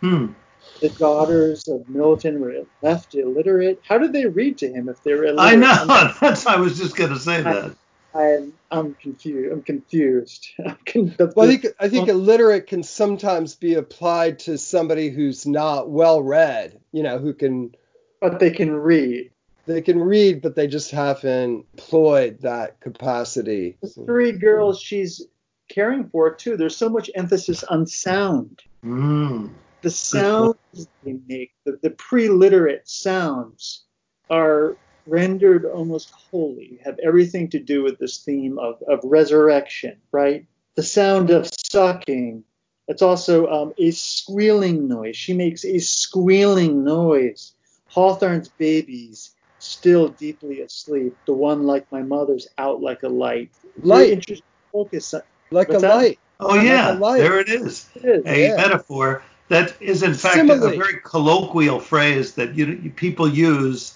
[0.00, 0.32] Hmm.
[0.80, 3.80] The daughters of Milton were left illiterate.
[3.86, 5.64] How did they read to him if they were illiterate?
[5.64, 6.12] I know.
[6.20, 6.46] That's.
[6.46, 7.76] I was just going to say that.
[8.14, 9.52] I'm, I'm confused.
[9.52, 10.48] I'm confused.
[10.66, 15.46] I'm con- Well, I think, I think illiterate can sometimes be applied to somebody who's
[15.46, 17.74] not well read, you know, who can
[18.22, 19.31] but they can read.
[19.66, 23.76] They can read, but they just haven't employed that capacity.
[23.80, 25.22] The three girls she's
[25.68, 26.56] caring for too.
[26.56, 28.62] There's so much emphasis on sound.
[28.82, 29.48] Hmm.
[29.82, 30.56] The sounds
[31.04, 33.84] they make, the, the pre-literate sounds,
[34.30, 36.80] are rendered almost holy.
[36.84, 40.46] Have everything to do with this theme of, of resurrection, right?
[40.76, 42.44] The sound of sucking.
[42.88, 45.16] It's also um, a squealing noise.
[45.16, 47.52] She makes a squealing noise.
[47.88, 51.16] Hawthorne's babies still deeply asleep.
[51.26, 53.50] The one like my mother's out like a light.
[53.76, 55.14] Very Light, interesting focus.
[55.14, 55.94] on- like a that?
[55.96, 56.18] light.
[56.40, 57.18] Oh Like yeah, a light.
[57.18, 57.88] there it is.
[57.94, 58.22] It is.
[58.26, 58.56] A Yeah.
[58.56, 60.70] metaphor that is in fact a Simile.
[60.76, 63.94] very colloquial phrase that you, you people use,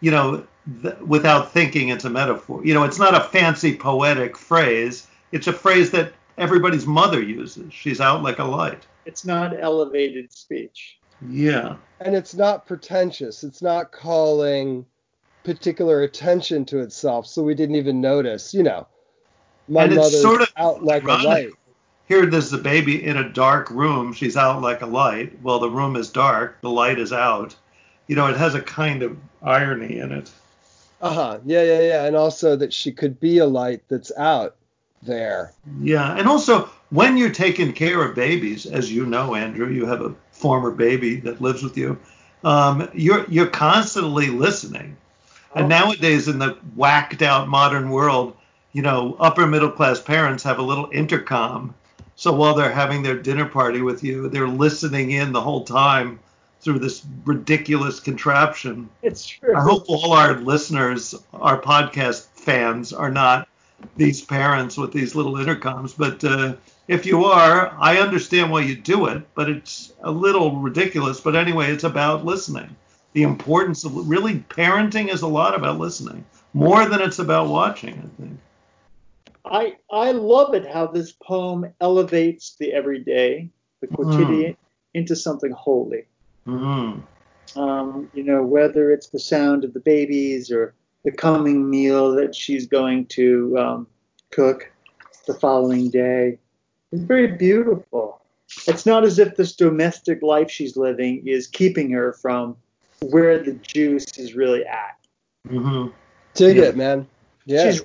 [0.00, 0.44] you know,
[0.82, 2.64] th- without thinking it's a metaphor.
[2.64, 5.06] You know, it's not a fancy poetic phrase.
[5.30, 7.72] It's a phrase that everybody's mother uses.
[7.72, 8.82] She's out like a light.
[9.04, 10.98] It's not elevated speech.
[11.28, 11.76] Yeah.
[12.00, 13.44] And it's not pretentious.
[13.44, 14.84] It's not calling
[15.44, 18.86] particular attention to itself, so we didn't even notice, you know.
[19.68, 21.24] My And it's mother's sort of out like ironic.
[21.24, 21.50] a light.
[22.06, 24.12] Here, there's a baby in a dark room.
[24.12, 25.40] She's out like a light.
[25.42, 26.60] Well, the room is dark.
[26.60, 27.56] The light is out.
[28.08, 30.30] You know, it has a kind of irony in it.
[31.00, 31.38] Uh-huh.
[31.46, 32.04] Yeah, yeah, yeah.
[32.04, 34.56] And also that she could be a light that's out
[35.02, 35.52] there.
[35.80, 40.02] Yeah, and also when you're taking care of babies, as you know, Andrew, you have
[40.02, 41.98] a former baby that lives with you.
[42.42, 44.96] Um, you're you're constantly listening,
[45.54, 45.68] and Oh.
[45.68, 48.34] nowadays in the whacked out modern world,
[48.72, 51.74] you know, upper middle class parents have a little intercom,
[52.16, 56.18] so while they're having their dinner party with you, they're listening in the whole time
[56.60, 58.88] through this ridiculous contraption.
[59.02, 59.54] It's true.
[59.54, 63.48] I hope all our listeners, our podcast fans, are not
[63.96, 65.94] these parents with these little intercoms.
[65.96, 66.54] But uh,
[66.88, 71.20] if you are, I understand why you do it, but it's a little ridiculous.
[71.20, 72.74] But anyway, it's about listening.
[73.14, 77.94] The importance of really parenting is a lot about listening, more than it's about watching,
[77.94, 78.40] I think.
[79.44, 83.50] I I love it how this poem elevates the everyday,
[83.80, 84.56] the quotidian,
[84.94, 86.04] into something holy.
[86.46, 87.02] Mm.
[87.56, 92.34] Um, you know, whether it's the sound of the babies or the coming meal that
[92.34, 93.86] she's going to um,
[94.30, 94.72] cook
[95.26, 96.38] the following day.
[96.90, 98.20] It's very beautiful.
[98.66, 102.56] It's not as if this domestic life she's living is keeping her from
[103.00, 104.96] where the juice is really at.
[105.48, 105.88] hmm
[106.34, 106.62] Dig Yeah.
[106.64, 107.06] it, man.
[107.46, 107.70] Yeah.
[107.70, 107.82] She's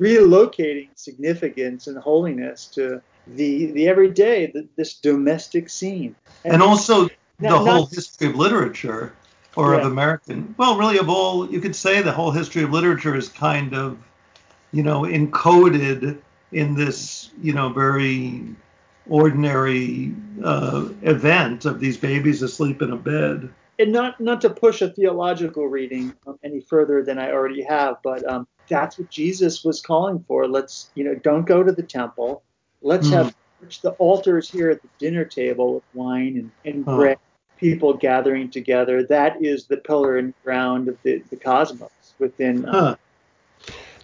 [0.00, 6.14] relocating significance and holiness to the the everyday, the, this domestic scene.
[6.44, 7.10] And also the
[7.40, 9.12] Not- whole not- history of literature
[9.56, 13.16] or of American, well, really of all, you could say the whole history of literature
[13.16, 13.98] is kind of,
[14.72, 16.18] you know, encoded
[16.52, 18.44] in this, you know, very
[19.08, 20.14] ordinary
[20.44, 23.48] uh, event of these babies asleep in a bed.
[23.78, 27.96] And not not to push a theological reading um, any further than I already have,
[28.02, 30.46] but um, that's what Jesus was calling for.
[30.48, 32.42] Let's you know, don't go to the temple.
[32.82, 33.14] Let's Hmm.
[33.14, 33.34] have
[33.82, 37.18] the altars here at the dinner table with wine and, and bread,
[37.56, 39.04] people gathering together.
[39.04, 42.64] That is the pillar and ground of the, the cosmos within.
[42.64, 42.96] Uh, Huh.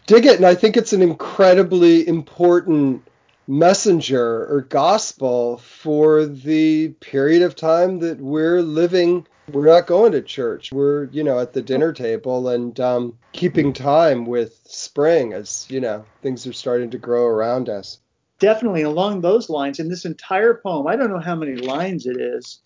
[0.06, 3.08] dig it and i think it's an incredibly important
[3.46, 10.22] messenger or gospel for the period of time that we're living we're not going to
[10.22, 10.72] church.
[10.72, 15.80] We're you know at the dinner table and um, keeping time with spring as you
[15.80, 17.98] know things are starting to grow around us.
[18.38, 19.78] Definitely along those lines.
[19.78, 22.60] In this entire poem i don't know how many lines it is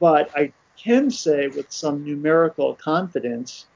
[0.00, 3.66] but i can say with some numerical confidence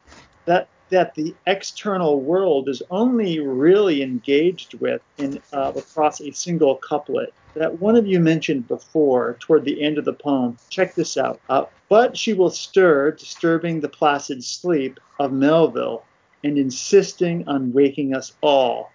[0.45, 6.77] that that the external world is only really engaged with in uh, across a single
[6.77, 10.59] couplet that one of you mentioned before toward the end of the poem.
[10.69, 11.41] Check this out.
[11.49, 16.05] Uh, but she will stir, disturbing the placid sleep of Melville
[16.45, 18.93] and insisting on waking us all.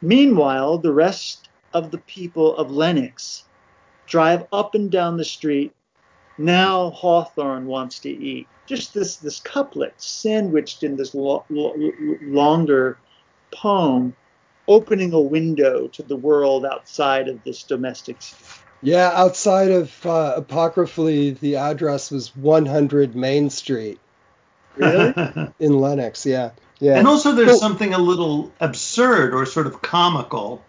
[0.00, 3.44] Meanwhile, the rest of the people of Lenox
[4.06, 5.72] drive up and down the street.
[6.40, 8.48] Now Hawthorne wants to eat.
[8.66, 11.74] Just this this couplet sandwiched in this lo- lo-
[12.22, 12.98] longer
[13.52, 14.14] poem,
[14.66, 18.22] opening a window to the world outside of this domestic.
[18.22, 18.64] sphere.
[18.82, 24.00] Yeah, outside of uh, apocryphally, the address was 100 Main Street
[24.76, 25.12] Really?
[25.60, 26.24] in Lenox.
[26.24, 26.96] Yeah, yeah.
[26.96, 30.64] And also, there's Well- something a little absurd or sort of comical,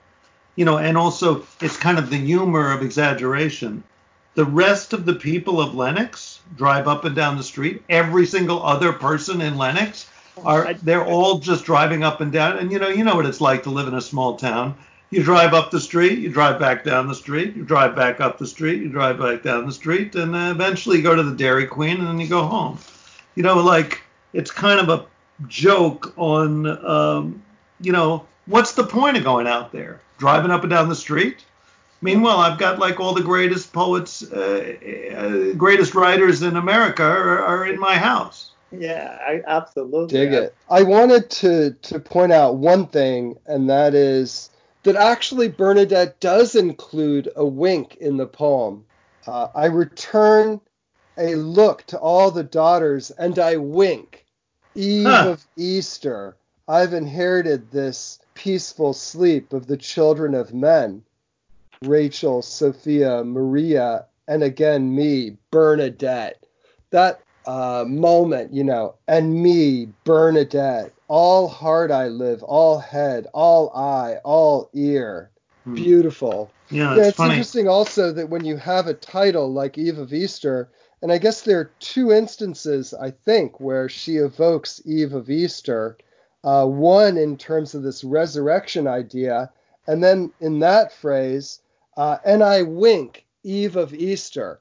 [0.57, 3.85] you know, and also it's kind of the humor of exaggeration.
[4.33, 7.83] The rest of the people of Lenox drive up and down the street.
[7.89, 10.07] Every single other person in Lenox
[10.45, 12.57] are they're all just driving up and down.
[12.57, 14.75] And you know, you know what it's like to live in a small town.
[15.09, 18.37] You drive up the street, you drive back down the street, you drive back up
[18.37, 21.35] the street, you drive back down the street, and uh, eventually you go to the
[21.35, 22.77] Dairy Queen and then you go home.
[23.35, 24.01] You know, like
[24.31, 25.05] it's kind of a
[25.49, 27.43] joke on, um,
[27.81, 29.99] you know, what's the point of going out there?
[30.17, 31.43] Driving up and down the street?
[32.01, 34.75] Meanwhile, I've got like all the greatest poets, uh,
[35.15, 38.51] uh, greatest writers in America are, are in my house.
[38.71, 40.17] yeah, I, absolutely.
[40.17, 40.55] Dig it.
[40.69, 44.49] I wanted to to point out one thing, and that is
[44.83, 48.85] that actually Bernadette does include a wink in the poem.
[49.27, 50.59] Uh, I return
[51.17, 54.25] a look to all the daughters, and I wink.
[54.73, 55.29] Eve Huh.
[55.31, 56.37] of Easter,
[56.67, 61.03] I've inherited this peaceful sleep of the children of men.
[61.83, 66.45] Rachel, Sophia, Maria, and again me, Bernadette.
[66.91, 73.71] That uh, moment, you know, and me, Bernadette, all heart I live, all head, all
[73.75, 75.31] eye, all ear.
[75.63, 75.73] Hmm.
[75.73, 76.51] Beautiful.
[76.69, 77.31] Yeah, yeah, it's funny.
[77.31, 80.69] interesting also that when you have a title like Eve of Easter,
[81.01, 85.97] and I guess there are two instances, I think, where she evokes Eve of Easter.
[86.43, 89.51] Uh, one in terms of this resurrection idea,
[89.87, 91.59] and then in that phrase,
[91.97, 94.59] uh, and I wink, Eve of Easter.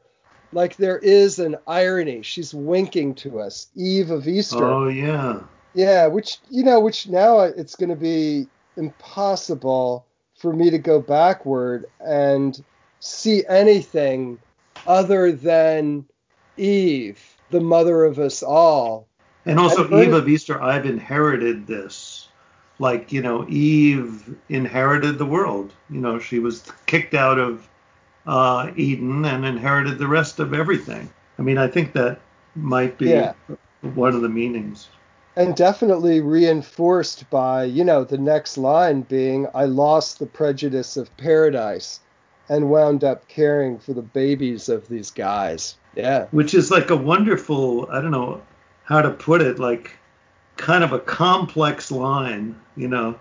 [0.53, 2.23] Like there is an irony.
[2.23, 4.65] She's winking to us, Eve of Easter.
[4.65, 5.41] Oh yeah.
[5.75, 10.07] Yeah, which you know, which now it's going to be impossible
[10.37, 12.63] for me to go backward and
[12.99, 14.39] see anything
[14.87, 16.05] other than
[16.57, 17.21] Eve,
[17.51, 19.07] the mother of us all.
[19.47, 22.20] And also Eve of Easter, I've inherited this.
[22.81, 25.73] Like, you know, Eve inherited the world.
[25.91, 27.69] You know, she was kicked out of
[28.27, 31.11] uh, Eden and inherited the rest of everything.
[31.39, 32.21] I mean, I think that
[32.57, 33.35] might be Yeah.
[33.95, 34.89] one of the meanings.
[35.37, 41.15] And definitely reinforced by, you know, the next line being, I lost the prejudice of
[41.19, 42.01] paradise
[42.49, 45.77] and wound up caring for the babies of these guys.
[45.95, 46.27] Yeah.
[46.31, 48.43] Which is like a wonderful, I don't know
[48.85, 49.93] how to put it, like
[50.61, 53.17] kind of a complex line, you know.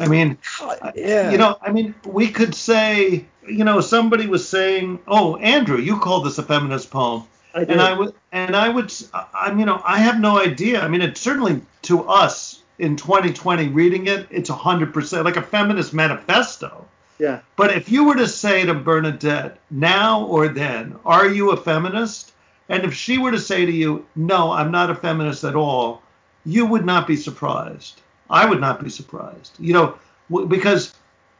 [0.00, 1.30] I mean, uh, Yeah.
[1.32, 5.98] You know, I mean, we could say, you know, somebody was saying, "Oh, Andrew, you
[5.98, 7.24] called this a feminist poem,"
[7.54, 10.80] I and I would, and I would, I mean, you know, I have no idea.
[10.80, 15.92] I mean, it's certainly to us in 2020 reading it, it's 100% like a feminist
[15.92, 16.86] manifesto.
[17.18, 17.40] yeah.
[17.56, 22.32] But if you were to say to Bernadette, now or then, are you a feminist?
[22.68, 26.02] And if she were to say to you, no, I'm not a feminist at all,
[26.48, 28.00] you would not be surprised.
[28.30, 29.52] I would not be surprised.
[29.58, 29.98] You know,
[30.30, 30.94] w- because,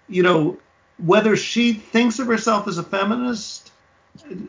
[0.08, 0.58] you know,
[0.98, 3.72] whether she thinks of herself as a feminist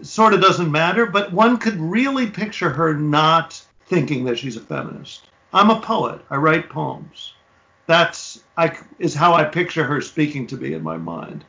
[0.01, 4.61] sort of doesn't matter, but one could really picture her not thinking that she's a
[4.61, 5.27] feminist.
[5.53, 6.21] I'm a poet.
[6.29, 7.33] I write poems.
[7.87, 11.43] That's I is how I picture her speaking to me in my mind.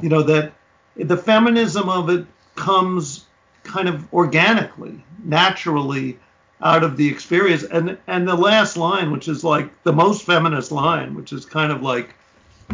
[0.00, 0.52] You know that
[0.96, 3.24] the feminism of it comes
[3.62, 6.18] kind of organically, naturally
[6.62, 7.62] out of the experience.
[7.64, 11.72] And and the last line, which is like the most feminist line, which is kind
[11.72, 12.14] of like,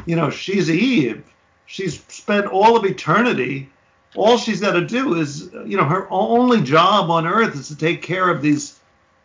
[0.06, 1.24] you know, she's Eve.
[1.66, 3.70] She's spent all of eternity.
[4.14, 7.76] All she's got to do is, you know, her only job on earth is to
[7.76, 8.78] take care of these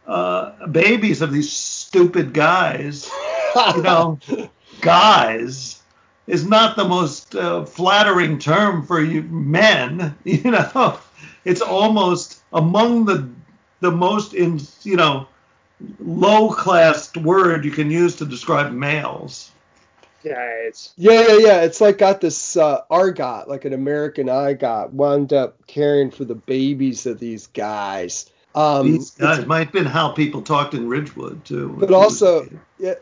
[0.07, 3.10] uh, babies of these stupid guys.
[3.76, 4.20] You know,
[4.80, 5.82] guys
[6.28, 10.16] is not the most uh, flattering term for you men.
[10.24, 10.99] You know,
[11.45, 13.28] it's almost among the
[13.80, 15.27] the most in you know
[15.99, 19.51] low class word you can use to describe males.
[20.23, 21.61] Yeah, it's Yeah, yeah, yeah.
[21.61, 26.25] It's like got this uh, argot, like an American I got wound up caring for
[26.25, 28.30] the babies of these guys.
[28.55, 31.75] Um, These guys might have been how people talked in Ridgewood too.
[31.80, 32.49] but also,
[32.80, 32.95] yeah,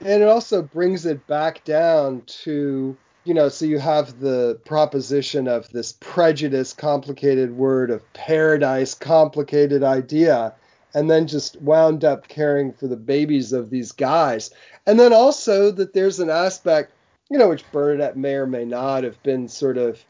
[0.00, 2.96] and it also brings it back down to
[3.26, 9.82] you know, so you have the proposition of this prejudice, complicated word of paradise, complicated
[9.82, 10.54] idea,
[10.94, 14.50] and then just wound up caring for the babies of these guys.
[14.86, 16.92] And then also that there's an aspect,
[17.28, 20.00] you know, which Bernadette may or may not have been sort of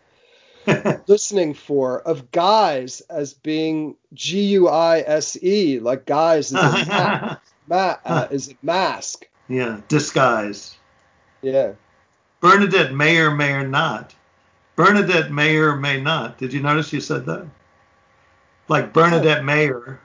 [1.08, 7.40] listening for of guys as being G U I S E, like guys is a,
[7.66, 9.26] ma- uh, is a mask.
[9.48, 10.76] yeah, disguise.
[11.40, 11.72] Yeah.
[12.46, 14.14] Bernadette may or may or not.
[14.76, 16.38] Bernadette may or may not.
[16.38, 17.44] Did you notice you said that?
[18.68, 19.98] Like Bernadette Mayer,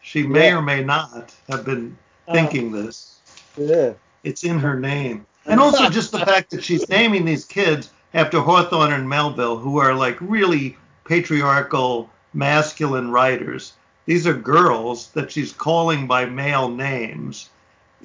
[0.00, 3.20] she may or may not have been Uh, thinking this.
[3.56, 3.92] Yeah.
[4.24, 5.26] It's in her name.
[5.46, 9.78] And also just the fact that she's naming these kids after Hawthorne and Melville, who
[9.78, 13.74] are like really patriarchal, masculine writers.
[14.06, 17.48] These are girls that she's calling by male names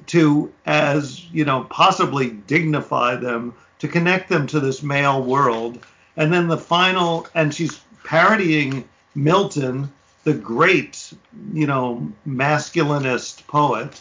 [0.06, 5.84] to, as, you know, possibly dignify them, to connect them to this male world.
[6.16, 9.92] And then the final, and she's parodying Milton,
[10.24, 11.12] the great,
[11.52, 14.00] you know, masculinist poet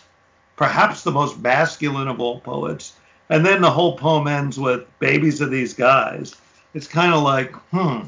[0.61, 2.93] perhaps the most masculine of all poets.
[3.29, 6.35] And then the whole poem ends with babies of these guys.
[6.75, 8.01] It's kind of like, hmm,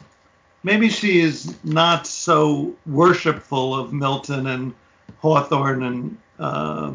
[0.62, 4.72] maybe she is not so worshipful of Milton and
[5.18, 6.92] Hawthorne and uh,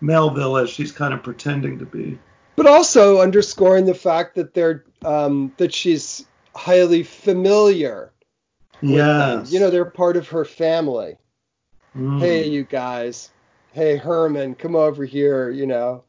[0.00, 2.18] Melville as she's kind of pretending to be.
[2.56, 8.12] But also underscoring the fact that they're um, that she's highly familiar.
[8.82, 11.16] Yeah, You know, they're part of her family.
[11.96, 12.20] Mm.
[12.20, 13.30] Hey, you guys.
[13.72, 15.50] Hey, Herman, come over here.
[15.50, 16.04] You know.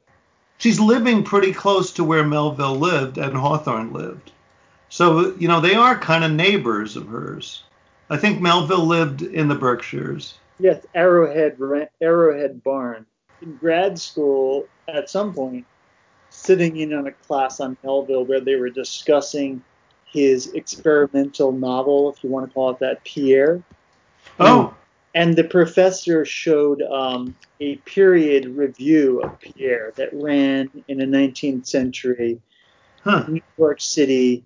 [0.58, 4.32] she's living pretty close to where Melville lived and Hawthorne lived.
[4.90, 7.64] So, you know, they are kind of neighbors of hers.
[8.10, 10.36] I think Melville lived in the Berkshires.
[10.60, 11.58] Yes, Arrowhead
[12.02, 13.06] Arrowhead Barn.
[13.42, 15.66] In grad school, at some point,
[16.34, 19.64] sitting in on a class on Melville where they were discussing
[20.06, 23.62] his experimental novel, if you want to call it that, Pierre.
[24.40, 24.74] Oh,
[25.16, 31.68] And the professor showed um, a period review of Pierre that ran in a 19th
[31.68, 32.42] century
[33.04, 33.26] huh.
[33.28, 34.44] New York City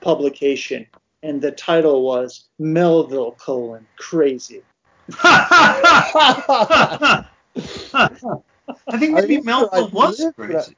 [0.00, 0.86] publication.
[1.22, 4.62] And the title was Melville colon crazy.
[8.86, 10.76] I think maybe Melville was crazy.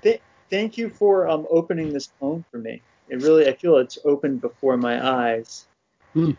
[0.00, 0.20] Th-
[0.50, 2.82] thank you for um, opening this poem for me.
[3.08, 5.66] It really, I feel it's opened before my eyes.
[6.14, 6.32] Hmm.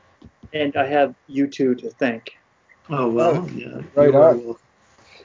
[0.54, 2.38] And I have you two to thank.
[2.90, 3.82] Oh well, yeah.
[3.96, 4.56] Right on.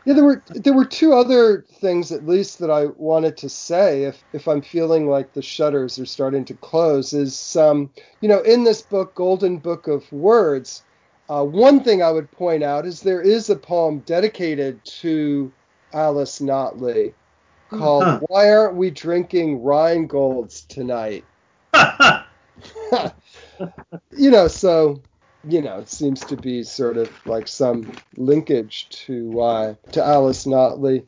[0.05, 4.05] Yeah, there were there were two other things at least that I wanted to say
[4.05, 8.41] if if I'm feeling like the shutters are starting to close is um you know
[8.41, 10.83] in this book Golden Book of Words
[11.29, 15.53] uh, one thing I would point out is there is a poem dedicated to
[15.93, 17.13] Alice Notley
[17.71, 18.21] called Huh.
[18.29, 21.25] Why Aren't We Drinking Rheingold's Tonight?
[24.17, 25.03] you know, so
[25.45, 30.45] you know, it seems to be sort of like some linkage to uh, to Alice
[30.45, 31.05] Notley.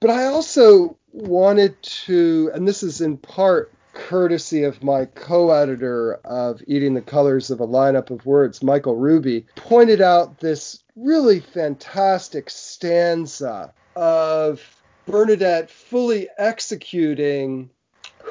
[0.00, 6.62] But I also wanted to, and this is in part courtesy of my co-editor of
[6.66, 12.48] Eating the Colors of a Lineup of Words, Michael Ruby, pointed out this really fantastic
[12.50, 17.70] stanza of Bernadette fully executing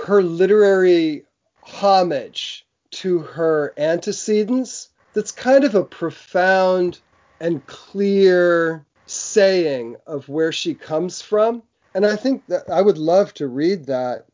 [0.05, 1.25] her literary
[1.61, 6.99] homage to her antecedents that's kind of a profound
[7.39, 11.63] and clear saying of where she comes from.
[11.93, 14.25] And i think that i would love to read that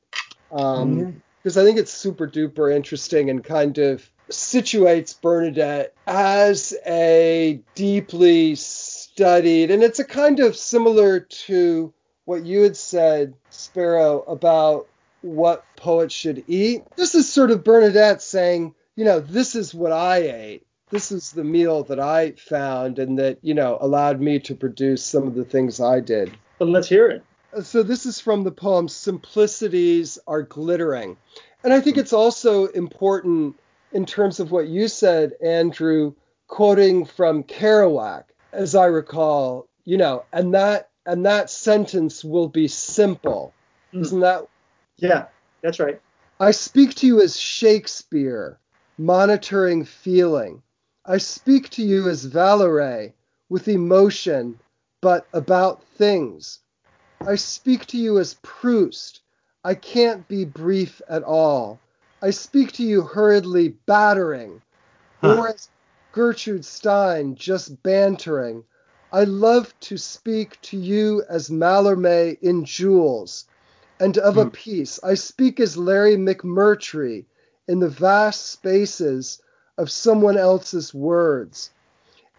[0.52, 7.62] um, because i think it's super duper interesting and kind of situates bernadette as a
[7.74, 11.92] deeply studied and it's a kind of similar to
[12.28, 14.88] what you had said sparrow about
[15.22, 19.92] what poets should eat this is sort of bernadette saying you know this is what
[19.92, 24.40] i ate this is the meal that I found and that, you know, allowed me
[24.40, 26.32] to produce some of the things I did.
[26.60, 27.24] But let's hear it.
[27.54, 31.18] Uh, so this is from the poem Simplicities Are Glittering.
[31.64, 33.60] And I think it's also important
[33.92, 36.14] in terms of what you said, Andrew,
[36.48, 38.24] quoting from Kerouac,
[38.54, 43.54] as I recall, you know, and that and that sentence will be simple.
[43.94, 44.02] Mm.
[44.02, 44.46] Isn't that
[44.98, 45.26] Yeah,
[45.64, 46.00] that's right.
[46.40, 48.60] I speak to you as Shakespeare,
[49.00, 50.62] monitoring feeling.
[51.06, 53.14] I speak to you as Valéry,
[53.50, 54.60] with emotion,
[55.02, 56.60] but about things.
[57.26, 59.22] I speak to you as Proust.
[59.64, 61.80] I can't be brief at all.
[62.22, 64.62] I speak to you hurriedly battering,
[65.22, 65.38] Huh.
[65.38, 65.70] or as
[66.12, 68.64] Gertrude Stein just bantering.
[69.18, 73.46] I love to speak to you as Mallarmé in Jules,
[74.00, 74.50] and of a Hmm.
[74.50, 75.00] piece.
[75.04, 77.26] I speak as Larry McMurtry
[77.68, 79.42] in the vast spaces
[79.76, 81.72] of someone else's words.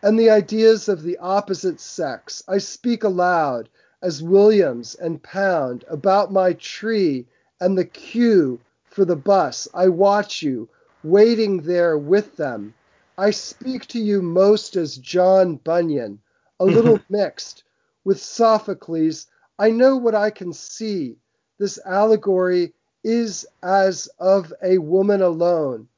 [0.04, 2.44] And the ideas of the opposite sex.
[2.46, 3.68] I speak aloud
[4.00, 7.26] as Williams and Pound about my tree
[7.60, 9.66] and the queue for the bus.
[9.74, 10.68] I watch you,
[11.02, 12.72] waiting there with them.
[13.18, 16.20] I speak to you most as John Bunyan,
[16.61, 17.64] a little mixed
[18.04, 19.26] with Sophocles.
[19.59, 21.16] I know what I can see.
[21.59, 22.72] This allegory
[23.04, 25.88] is as of a woman alone,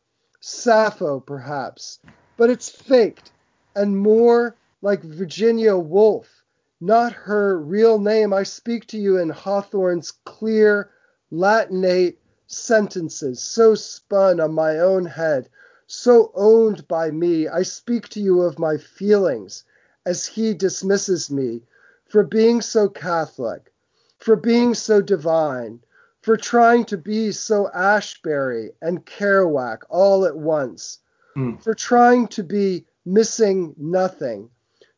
[0.40, 1.98] Sappho perhaps,
[2.36, 3.32] but it's faked
[3.74, 6.42] and more like Virginia Woolf,
[6.80, 8.32] not her real name.
[8.32, 10.90] I speak to you in Hawthorne's clear,
[11.30, 15.48] Latinate sentences, so spun on my own head,
[15.86, 17.48] so owned by me.
[17.48, 19.64] I speak to you of my feelings
[20.06, 21.62] as he dismisses me
[22.08, 23.72] for being so Catholic,
[24.18, 25.80] for being so divine,
[26.22, 30.98] for trying to be so Ashbery and Kerouac all at once,
[31.34, 31.56] Hmm.
[31.56, 34.50] for trying to be missing nothing,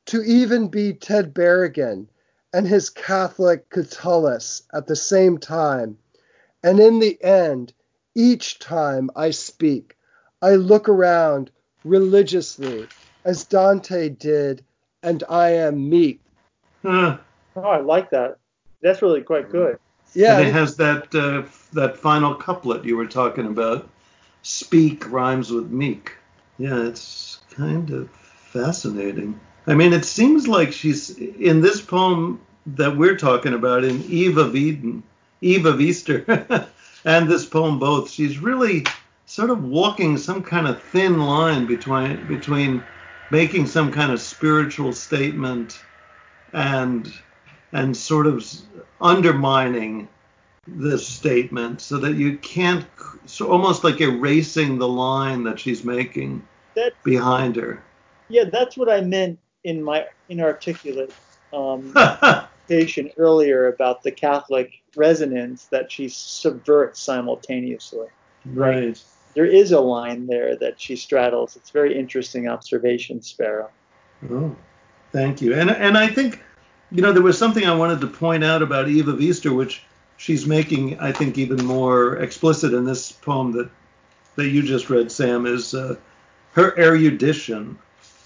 [0.07, 2.09] to even be Ted Berrigan
[2.53, 5.99] and his Catholic Catullus at the same time.
[6.63, 7.73] And in the end,
[8.15, 9.97] each time I speak,
[10.41, 11.51] I look around
[11.85, 12.87] religiously
[13.25, 14.65] as Dante did,
[15.03, 16.21] and I am meek.
[16.83, 17.19] Huh.
[17.57, 18.39] Oh, I like that.
[18.83, 19.79] That's really quite good.
[20.15, 21.43] Yeah, and it has that uh,
[21.73, 23.89] that final couplet you were talking about.
[24.43, 26.13] Speak rhymes with meek.
[26.59, 29.39] Yeah, it's kind of fascinating.
[29.67, 34.37] I mean, it seems like she's in this poem that we're talking about in Eve
[34.37, 35.03] of Eden,
[35.41, 36.25] Eve of Easter,
[37.05, 38.11] and this poem both.
[38.11, 38.85] She's really
[39.27, 42.83] sort of walking some kind of thin line between between
[43.33, 45.83] making some kind of spiritual statement
[46.53, 47.13] and
[47.73, 48.47] and sort of
[49.01, 50.07] undermining
[50.69, 52.87] this statement so that you can't
[53.27, 57.83] so almost like erasing the line that she's making That behind her
[58.33, 61.13] yeah, that's what I meant in my inarticulate
[61.53, 61.95] um,
[63.19, 68.09] earlier about the Catholic resonance that she subverts simultaneously.
[68.47, 69.03] right
[69.35, 71.57] There is a line there that she straddles.
[71.57, 73.71] It's a very interesting observation, Sparrow.
[74.31, 74.55] oh
[75.11, 76.43] thank you and and i think
[76.91, 79.83] you know there was something i wanted to point out about eve of easter which
[80.17, 83.69] she's making i think even more explicit in this poem that
[84.37, 85.95] that you just read sam is uh,
[86.53, 87.77] her erudition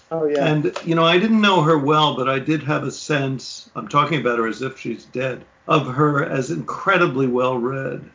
[0.09, 0.45] Oh yeah.
[0.45, 3.69] And you know, I didn't know her well, but I did have a sense.
[3.75, 5.43] I'm talking about her as if she's dead.
[5.67, 8.09] Of her as incredibly well read.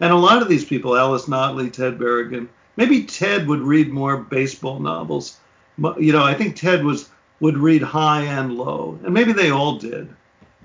[0.00, 4.16] And a lot of these people, Alice Notley, Ted Berrigan, maybe Ted would read more
[4.16, 5.38] baseball novels.
[5.98, 7.08] You know, I think Ted was
[7.40, 10.08] would read high and low, and maybe they all did.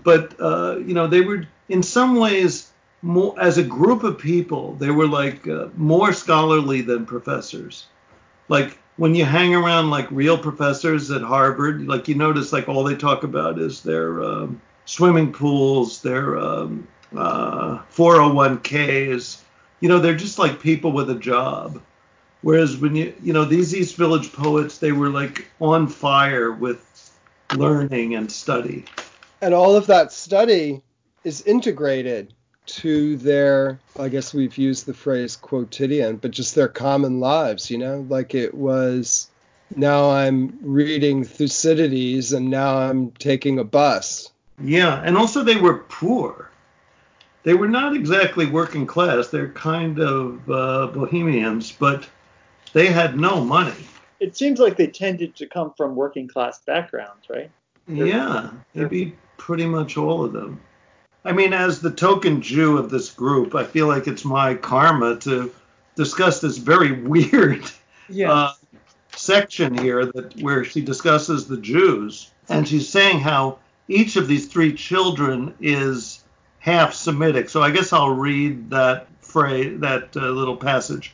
[0.04, 2.72] But uh, you know, they were in some ways
[3.02, 4.76] more as a group of people.
[4.76, 7.88] They were like uh, more scholarly than professors
[8.52, 12.84] like when you hang around like real professors at Harvard, like you notice like all
[12.84, 16.86] they talk about is their um, swimming pools, their um,
[17.16, 19.42] uh, 401ks.
[19.80, 21.82] You know, they're just like people with a job.
[22.42, 26.88] Whereas when you, you know, these East Village poets, they were like on fire with
[27.56, 28.86] learning and study.
[29.42, 30.82] and all of that study
[31.24, 32.34] is integrated
[32.68, 37.78] to their i guess we've used the phrase quotidian but just their common lives you
[37.78, 39.28] know like it was
[39.76, 44.32] now i'm reading thucydides and now i'm taking a bus
[44.64, 46.51] Yeah, and also they were poor.
[47.44, 49.30] They were not exactly working class.
[49.30, 52.08] They're kind of uh, bohemians, but
[52.74, 53.74] they had no money.
[54.20, 57.50] it seems like they tended to come from working class backgrounds, right?
[57.88, 60.62] Yeah, maybe pretty much all of them.
[61.26, 65.18] I mean, as the token Jew of this group, I feel like it's my karma
[65.22, 65.52] to
[65.96, 67.64] discuss this very weird
[68.26, 68.54] uh,
[69.16, 74.48] section here that where she discusses the Jews, and she's saying how each of these
[74.48, 76.21] three children is
[76.62, 77.50] half Semitic.
[77.50, 81.14] So I guess I'll read that phrase, that uh, little passage.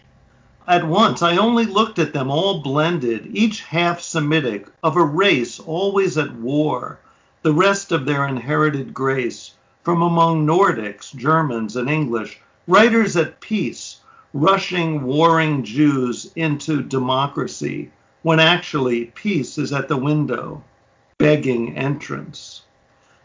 [0.67, 5.57] At once, I only looked at them all blended, each half Semitic, of a race
[5.61, 6.99] always at war,
[7.43, 14.01] the rest of their inherited grace, from among Nordics, Germans, and English, writers at peace,
[14.33, 17.89] rushing warring Jews into democracy,
[18.23, 20.61] when actually peace is at the window,
[21.17, 22.63] begging entrance.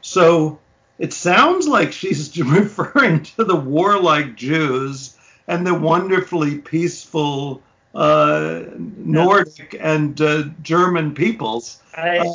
[0.02, 0.60] So
[1.02, 7.60] it sounds like she's referring to the warlike Jews and the wonderfully peaceful
[7.92, 11.82] uh, Nordic and uh, German peoples.
[11.96, 12.34] I, Uh,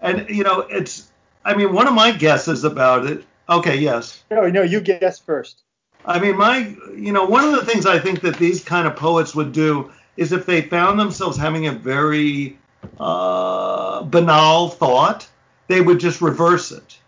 [0.00, 1.10] and you know, it's.
[1.44, 3.24] I mean, one of my guesses about it.
[3.48, 4.24] Okay, yes.
[4.30, 5.62] no, no, you guess first.
[6.04, 8.96] I mean, my, you know, one of the things I think that these kind of
[8.96, 12.58] poets would do is if they found themselves having a very
[12.98, 15.28] uh, banal thought,
[15.68, 16.99] they would just reverse it.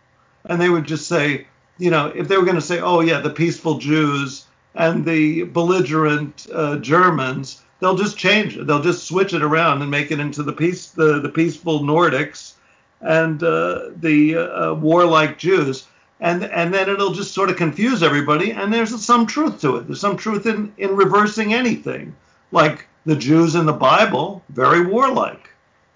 [0.46, 1.46] And they would just say,
[1.78, 5.44] you know, if they were going to say, oh, yeah, the peaceful Jews and the
[5.44, 8.66] belligerent uh, Germans, they'll just change it.
[8.66, 12.54] They'll just switch it around and make it into the peace, the, the peaceful Nordics
[13.00, 15.86] and uh, the uh, warlike Jews
[16.22, 18.52] and and then it'll just sort of confuse everybody.
[18.52, 19.88] And there's some truth to it.
[19.88, 22.14] There's some truth in in reversing anything.
[22.52, 25.50] Like the Jews in the Bible, very warlike.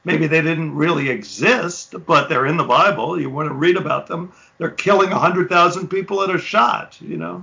[0.07, 3.21] Maybe they didn't really exist, but they're in the Bible.
[3.21, 4.33] You want to read about them.
[4.57, 6.97] They're killing hundred thousand people at a shot.
[7.01, 7.43] You know,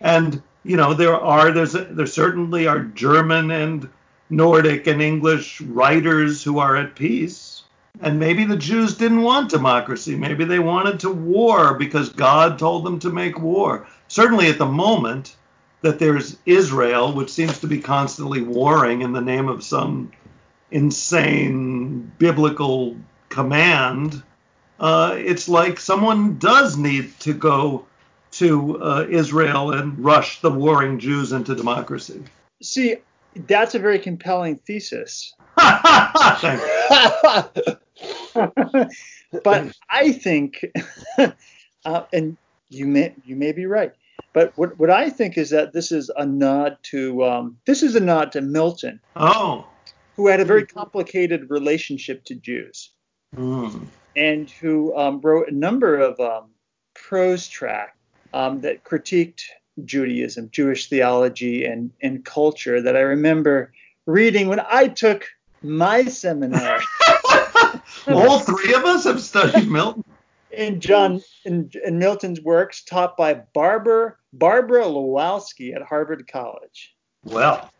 [0.00, 3.88] and you know there are there's there certainly are German and
[4.30, 7.62] Nordic and English writers who are at peace
[8.00, 10.16] and maybe the Jews didn't want democracy.
[10.16, 13.86] Maybe they wanted to war because God told them to make war.
[14.08, 15.36] Certainly at the moment
[15.82, 20.10] that there's Israel, which seems to be constantly warring in the name of some
[20.72, 22.96] insane biblical
[23.28, 24.22] command,
[24.80, 27.86] uh, it's like someone does need to go
[28.32, 32.22] to uh, Israel and rush the warring Jews into democracy.
[32.62, 32.96] See,
[33.34, 35.34] that's a very compelling thesis.
[39.42, 40.66] But I think,
[41.86, 42.36] uh, and
[42.68, 43.92] you may you may be right,
[44.34, 47.96] but what what I think is that this is a nod to um, this is
[47.96, 49.66] a nod to Milton, oh.
[50.16, 52.92] Who had a very complicated relationship to Jews,
[53.34, 53.84] Hmm.
[54.14, 56.50] and who um, wrote a number of um,
[56.94, 57.96] prose tracts
[58.34, 59.42] um, that critiqued
[59.84, 63.72] Judaism, Jewish theology, and and culture that I remember
[64.06, 65.26] reading when I took
[65.62, 66.80] my seminar.
[68.08, 70.04] All three of us have studied Milton.
[70.50, 76.94] in John in, in Milton's works taught by Barbara Barbara Lewalski at Harvard College.
[77.24, 77.70] Well,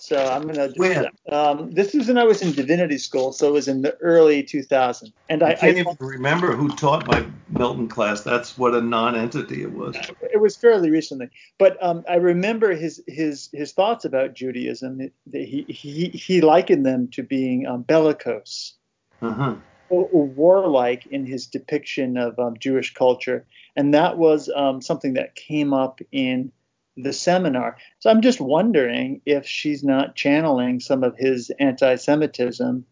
[0.00, 1.02] So I'm gonna do When?
[1.02, 1.14] that.
[1.32, 4.42] Um, this was when I was in divinity school, so it was in the early
[4.42, 5.12] 2000s.
[5.28, 8.22] And I, I can't I even remember who taught my Milton class.
[8.22, 9.96] That's what a non-entity it was.
[10.20, 11.28] it was fairly recently,
[11.58, 15.10] but um, I remember his his his thoughts about Judaism.
[15.32, 18.74] He he he likened them to being um, bellicose.
[19.22, 19.54] Uh-huh.
[19.88, 25.14] or, or warlike in his depiction of um, Jewish culture, and that was um, something
[25.14, 26.52] that came up in
[26.96, 27.76] the seminar.
[27.98, 32.84] So I'm just wondering if she's not channeling some of his anti-Semitism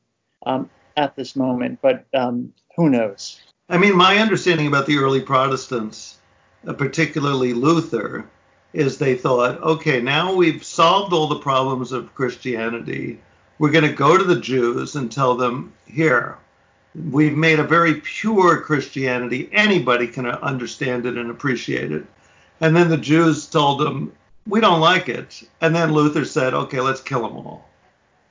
[0.47, 3.41] um, at this moment, but um, who knows?
[3.69, 6.19] I mean, my understanding about the early Protestants,
[6.67, 8.29] uh, particularly Luther,
[8.75, 13.21] is they thought, okay, now we've solved all the problems of Christianity.
[13.59, 16.37] We're going to go to the Jews and tell them, here,
[17.11, 19.49] we've made a very pure Christianity.
[19.53, 22.05] Anybody can understand it and appreciate it.
[22.61, 24.13] And then the Jews told them,
[24.47, 25.43] we don't like it.
[25.61, 27.69] And then Luther said, okay, let's kill them all.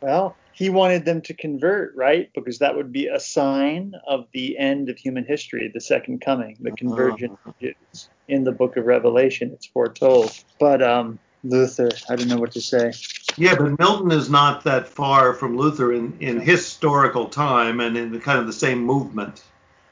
[0.01, 2.29] Well, he wanted them to convert, right?
[2.35, 6.57] Because that would be a sign of the end of human history, the second coming,
[6.59, 8.09] the conversion of Jews.
[8.27, 10.31] In the book of Revelation, it's foretold.
[10.59, 12.93] But um, Luther, I don't know what to say.
[13.35, 18.11] Yeah, but Milton is not that far from Luther in, in historical time and in
[18.11, 19.43] the kind of the same movement,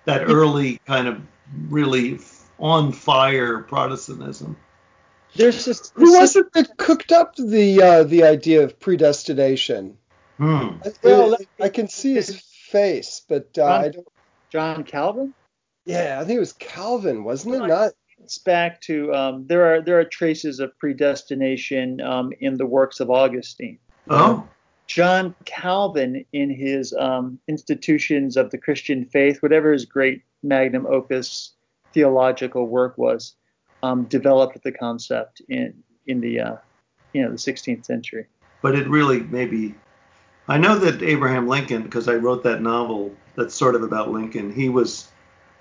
[0.06, 1.20] that early kind of
[1.70, 2.20] really
[2.62, 4.56] on fire Protestantism.
[5.36, 5.92] There's this.
[5.96, 9.98] Who was it that cooked up the uh, the idea of predestination?
[10.38, 10.70] Hmm.
[10.84, 14.08] I, Well, I can see his face, but uh, I don't.
[14.52, 15.34] John Calvin?
[15.86, 17.68] Yeah, I think it was Calvin, wasn't it?
[17.68, 17.94] Not.
[18.20, 23.00] It's back to um, there are there are traces of predestination um, in the works
[23.00, 23.80] of Augustine.
[24.10, 24.48] Oh,
[24.86, 31.54] John Calvin, in his um, Institutions of the Christian Faith, whatever his great magnum opus
[31.94, 33.36] theological work was,
[33.84, 36.56] um, developed the concept in in the uh,
[37.14, 38.28] you know the 16th century.
[38.62, 39.76] but it really maybe.
[40.48, 44.52] I know that Abraham Lincoln, because I wrote that novel that's sort of about Lincoln,
[44.52, 45.10] he was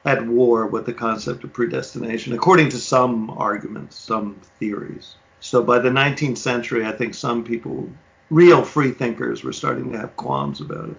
[0.04, 5.16] at war with the concept of predestination, according to some arguments, some theories.
[5.40, 7.88] So by the 19th century, I think some people,
[8.30, 10.96] real free thinkers, were starting to have qualms about it.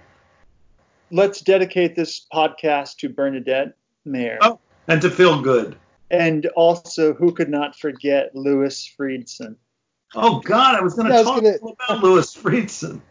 [1.10, 3.74] Let's dedicate this podcast to Bernadette
[4.06, 4.38] Mayer.
[4.42, 4.60] Oh.
[4.88, 5.76] And to feel good.
[6.10, 9.56] And also, who could not forget Louis Friedson?
[10.14, 13.02] Oh God, I was going to Yeah, I was talk gonna- about Louis Friedson.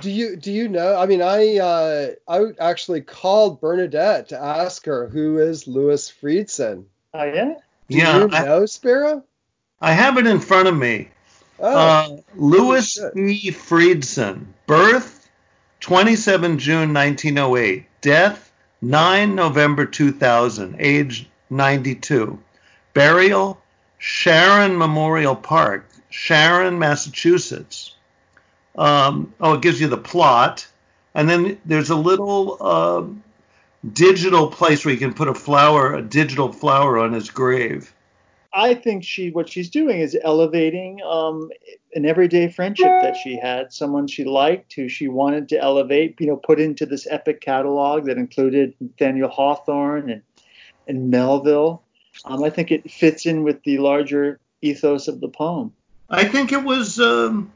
[0.00, 0.96] Do you do you know?
[0.96, 6.84] I mean, I uh, I actually called Bernadette to ask her who is Louis Friedson.
[7.14, 7.54] Oh yeah.
[7.88, 9.22] Do yeah, you I, know Sparrow?
[9.80, 11.08] I have it in front of me.
[11.60, 13.16] Oh, Uh, Louis shit.
[13.16, 13.50] E.
[13.52, 14.46] Friedson.
[14.66, 15.28] Birth
[15.80, 17.86] 27 June 1908.
[18.00, 18.45] Death
[18.82, 20.76] 9 November 2000.
[20.78, 22.38] Age 92.
[22.94, 23.60] Burial
[23.98, 27.94] Sharon Memorial Park, Sharon, Massachusetts.
[28.76, 30.66] Um, oh, it gives you the plot,
[31.14, 33.04] and then there's a little uh,
[33.90, 37.92] digital place where you can put a flower, a digital flower on his grave.
[38.56, 41.50] I think she what she's doing is elevating um,
[41.94, 46.26] an everyday friendship that she had, someone she liked, who she wanted to elevate, you
[46.26, 50.22] know, put into this epic catalog that included Nathaniel Hawthorne and
[50.88, 51.82] and Melville.
[52.24, 55.74] Um, I think it fits in with the larger ethos of the poem.
[56.08, 57.52] I think it was, um,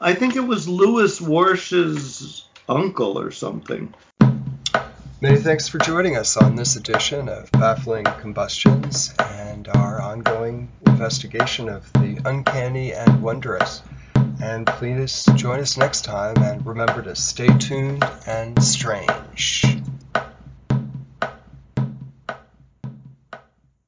[0.00, 3.92] I think it was Lewis Warsh's uncle or something.
[5.24, 11.70] Many thanks for joining us on this edition of Baffling Combustions and our ongoing investigation
[11.70, 13.80] of the uncanny and wondrous.
[14.42, 19.64] And please join us next time and remember to stay tuned and strange.